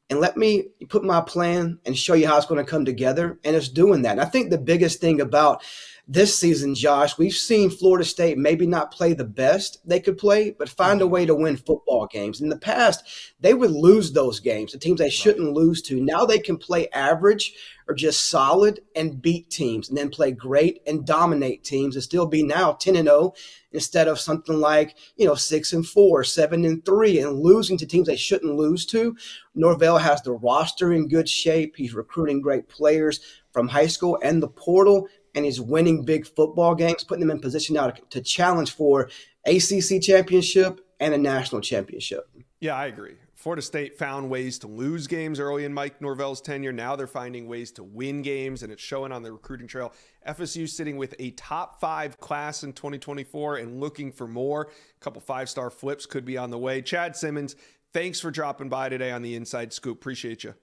and 0.10 0.20
let 0.20 0.38
me 0.38 0.66
put 0.90 1.04
my 1.04 1.22
plan 1.22 1.80
and 1.86 1.98
show 1.98 2.14
you 2.14 2.28
how 2.28 2.38
it's 2.38 2.46
going 2.46 2.64
to 2.64 2.70
come 2.70 2.86
together. 2.86 3.40
And 3.44 3.56
it's 3.56 3.70
doing 3.70 4.04
that. 4.04 4.14
And 4.14 4.22
I 4.22 4.26
think 4.26 4.50
the 4.50 4.58
biggest 4.58 5.02
thing 5.02 5.22
about 5.22 5.64
this 6.06 6.38
season, 6.38 6.76
Josh, 6.76 7.18
we've 7.18 7.34
seen 7.34 7.70
Florida 7.70 8.04
State 8.04 8.38
maybe 8.38 8.68
not 8.68 8.92
play 8.92 9.14
the 9.14 9.24
best 9.24 9.78
they 9.88 10.02
could 10.02 10.18
play, 10.18 10.52
but 10.52 10.68
find 10.68 11.00
a 11.00 11.06
mm-hmm. 11.06 11.14
way 11.14 11.26
to 11.26 11.34
win 11.34 11.56
football 11.56 12.08
games. 12.08 12.42
In 12.42 12.50
the 12.50 12.58
past, 12.58 13.34
they 13.40 13.54
would 13.54 13.72
lose 13.72 14.12
those 14.12 14.42
games, 14.42 14.74
the 14.74 14.78
teams 14.78 15.00
they 15.00 15.10
shouldn't 15.10 15.54
lose 15.54 15.82
to. 15.84 16.02
Now 16.02 16.26
they 16.26 16.40
can 16.40 16.58
play 16.58 16.90
average 16.90 17.54
or 17.88 17.96
just 17.96 18.30
solid 18.30 18.82
and 18.98 19.22
beat 19.22 19.50
teams, 19.50 19.88
and 19.88 19.98
then 19.98 20.10
play 20.10 20.32
great 20.32 20.82
and 20.86 21.06
dominate 21.06 21.64
teams 21.64 21.96
and 21.96 22.04
still 22.04 22.26
be 22.26 22.44
now 22.44 22.74
10 22.74 22.98
and 22.98 23.08
0 23.08 23.34
instead 23.72 24.08
of 24.10 24.20
something 24.20 24.60
like, 24.60 24.96
you 25.16 25.26
know, 25.26 25.36
6 25.36 25.74
and 25.74 25.86
4, 25.86 26.24
7 26.24 26.66
and 26.66 26.86
3 26.86 27.20
and 27.20 27.40
losing 27.40 27.78
to 27.78 27.86
teams 27.86 28.08
they 28.08 28.16
shouldn't 28.16 28.56
lose 28.56 28.86
to. 28.88 29.16
Norvell 29.56 29.98
has 29.98 30.22
the 30.22 30.34
roster 30.34 30.94
in 30.94 31.08
good 31.08 31.28
shape. 31.30 31.76
He's 31.76 31.94
recruiting 31.94 32.42
great 32.42 32.68
players 32.68 33.20
from 33.52 33.68
high 33.68 33.88
school 33.88 34.18
and 34.24 34.42
the 34.42 34.48
portal 34.48 35.08
and 35.36 35.46
he's 35.46 35.60
winning 35.60 36.04
big 36.04 36.26
football 36.26 36.76
games, 36.76 37.04
putting 37.04 37.26
them 37.26 37.36
in 37.36 37.42
position 37.42 37.76
now 37.76 37.90
to, 37.90 38.02
to 38.10 38.22
challenge 38.22 38.72
for 38.72 39.10
ACC 39.46 40.02
championship 40.02 40.82
and 41.00 41.14
a 41.14 41.18
national 41.18 41.62
championship. 41.62 42.30
Yeah, 42.60 42.76
I 42.76 42.86
agree. 42.86 43.16
Florida 43.36 43.62
State 43.62 43.98
found 43.98 44.30
ways 44.30 44.58
to 44.60 44.68
lose 44.68 45.06
games 45.06 45.38
early 45.38 45.66
in 45.66 45.74
Mike 45.74 46.00
Norvell's 46.00 46.40
tenure. 46.40 46.72
Now 46.72 46.96
they're 46.96 47.08
finding 47.08 47.46
ways 47.46 47.74
to 47.74 47.84
win 47.84 48.22
games, 48.22 48.64
and 48.64 48.72
it's 48.72 48.82
showing 48.82 49.12
on 49.12 49.22
the 49.22 49.34
recruiting 49.34 49.68
trail. 49.68 49.92
FSU 50.26 50.70
sitting 50.70 50.96
with 50.96 51.14
a 51.20 51.32
top 51.32 51.82
five 51.82 52.22
class 52.22 52.64
in 52.64 52.72
2024 52.72 53.58
and 53.58 53.82
looking 53.82 54.14
for 54.14 54.30
more. 54.30 54.70
A 54.96 55.04
couple 55.04 55.20
five 55.20 55.50
star 55.50 55.70
flips 55.70 56.06
could 56.06 56.24
be 56.24 56.38
on 56.38 56.52
the 56.52 56.58
way. 56.58 56.82
Chad 56.82 57.18
Simmons, 57.18 57.58
thanks 57.92 58.22
for 58.22 58.32
dropping 58.32 58.70
by 58.70 58.88
today 58.88 59.12
on 59.12 59.22
the 59.22 59.36
Inside 59.36 59.74
Scoop. 59.74 59.98
Appreciate 59.98 60.46
you. 60.46 60.56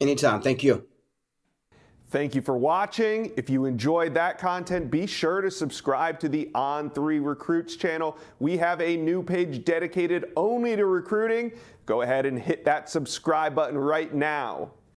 Anytime. 0.00 0.42
Thank 0.42 0.64
you. 0.64 0.88
Thank 2.10 2.34
you 2.34 2.42
for 2.42 2.56
watching. 2.56 3.30
If 3.36 3.48
you 3.48 3.66
enjoyed 3.66 4.14
that 4.14 4.36
content, 4.36 4.90
be 4.90 5.06
sure 5.06 5.40
to 5.40 5.48
subscribe 5.48 6.18
to 6.20 6.28
the 6.28 6.50
On3 6.56 7.24
Recruits 7.24 7.76
channel. 7.76 8.18
We 8.40 8.56
have 8.56 8.80
a 8.80 8.96
new 8.96 9.22
page 9.22 9.64
dedicated 9.64 10.32
only 10.36 10.74
to 10.74 10.86
recruiting. 10.86 11.52
Go 11.86 12.02
ahead 12.02 12.26
and 12.26 12.36
hit 12.36 12.64
that 12.64 12.90
subscribe 12.90 13.54
button 13.54 13.78
right 13.78 14.12
now. 14.12 14.72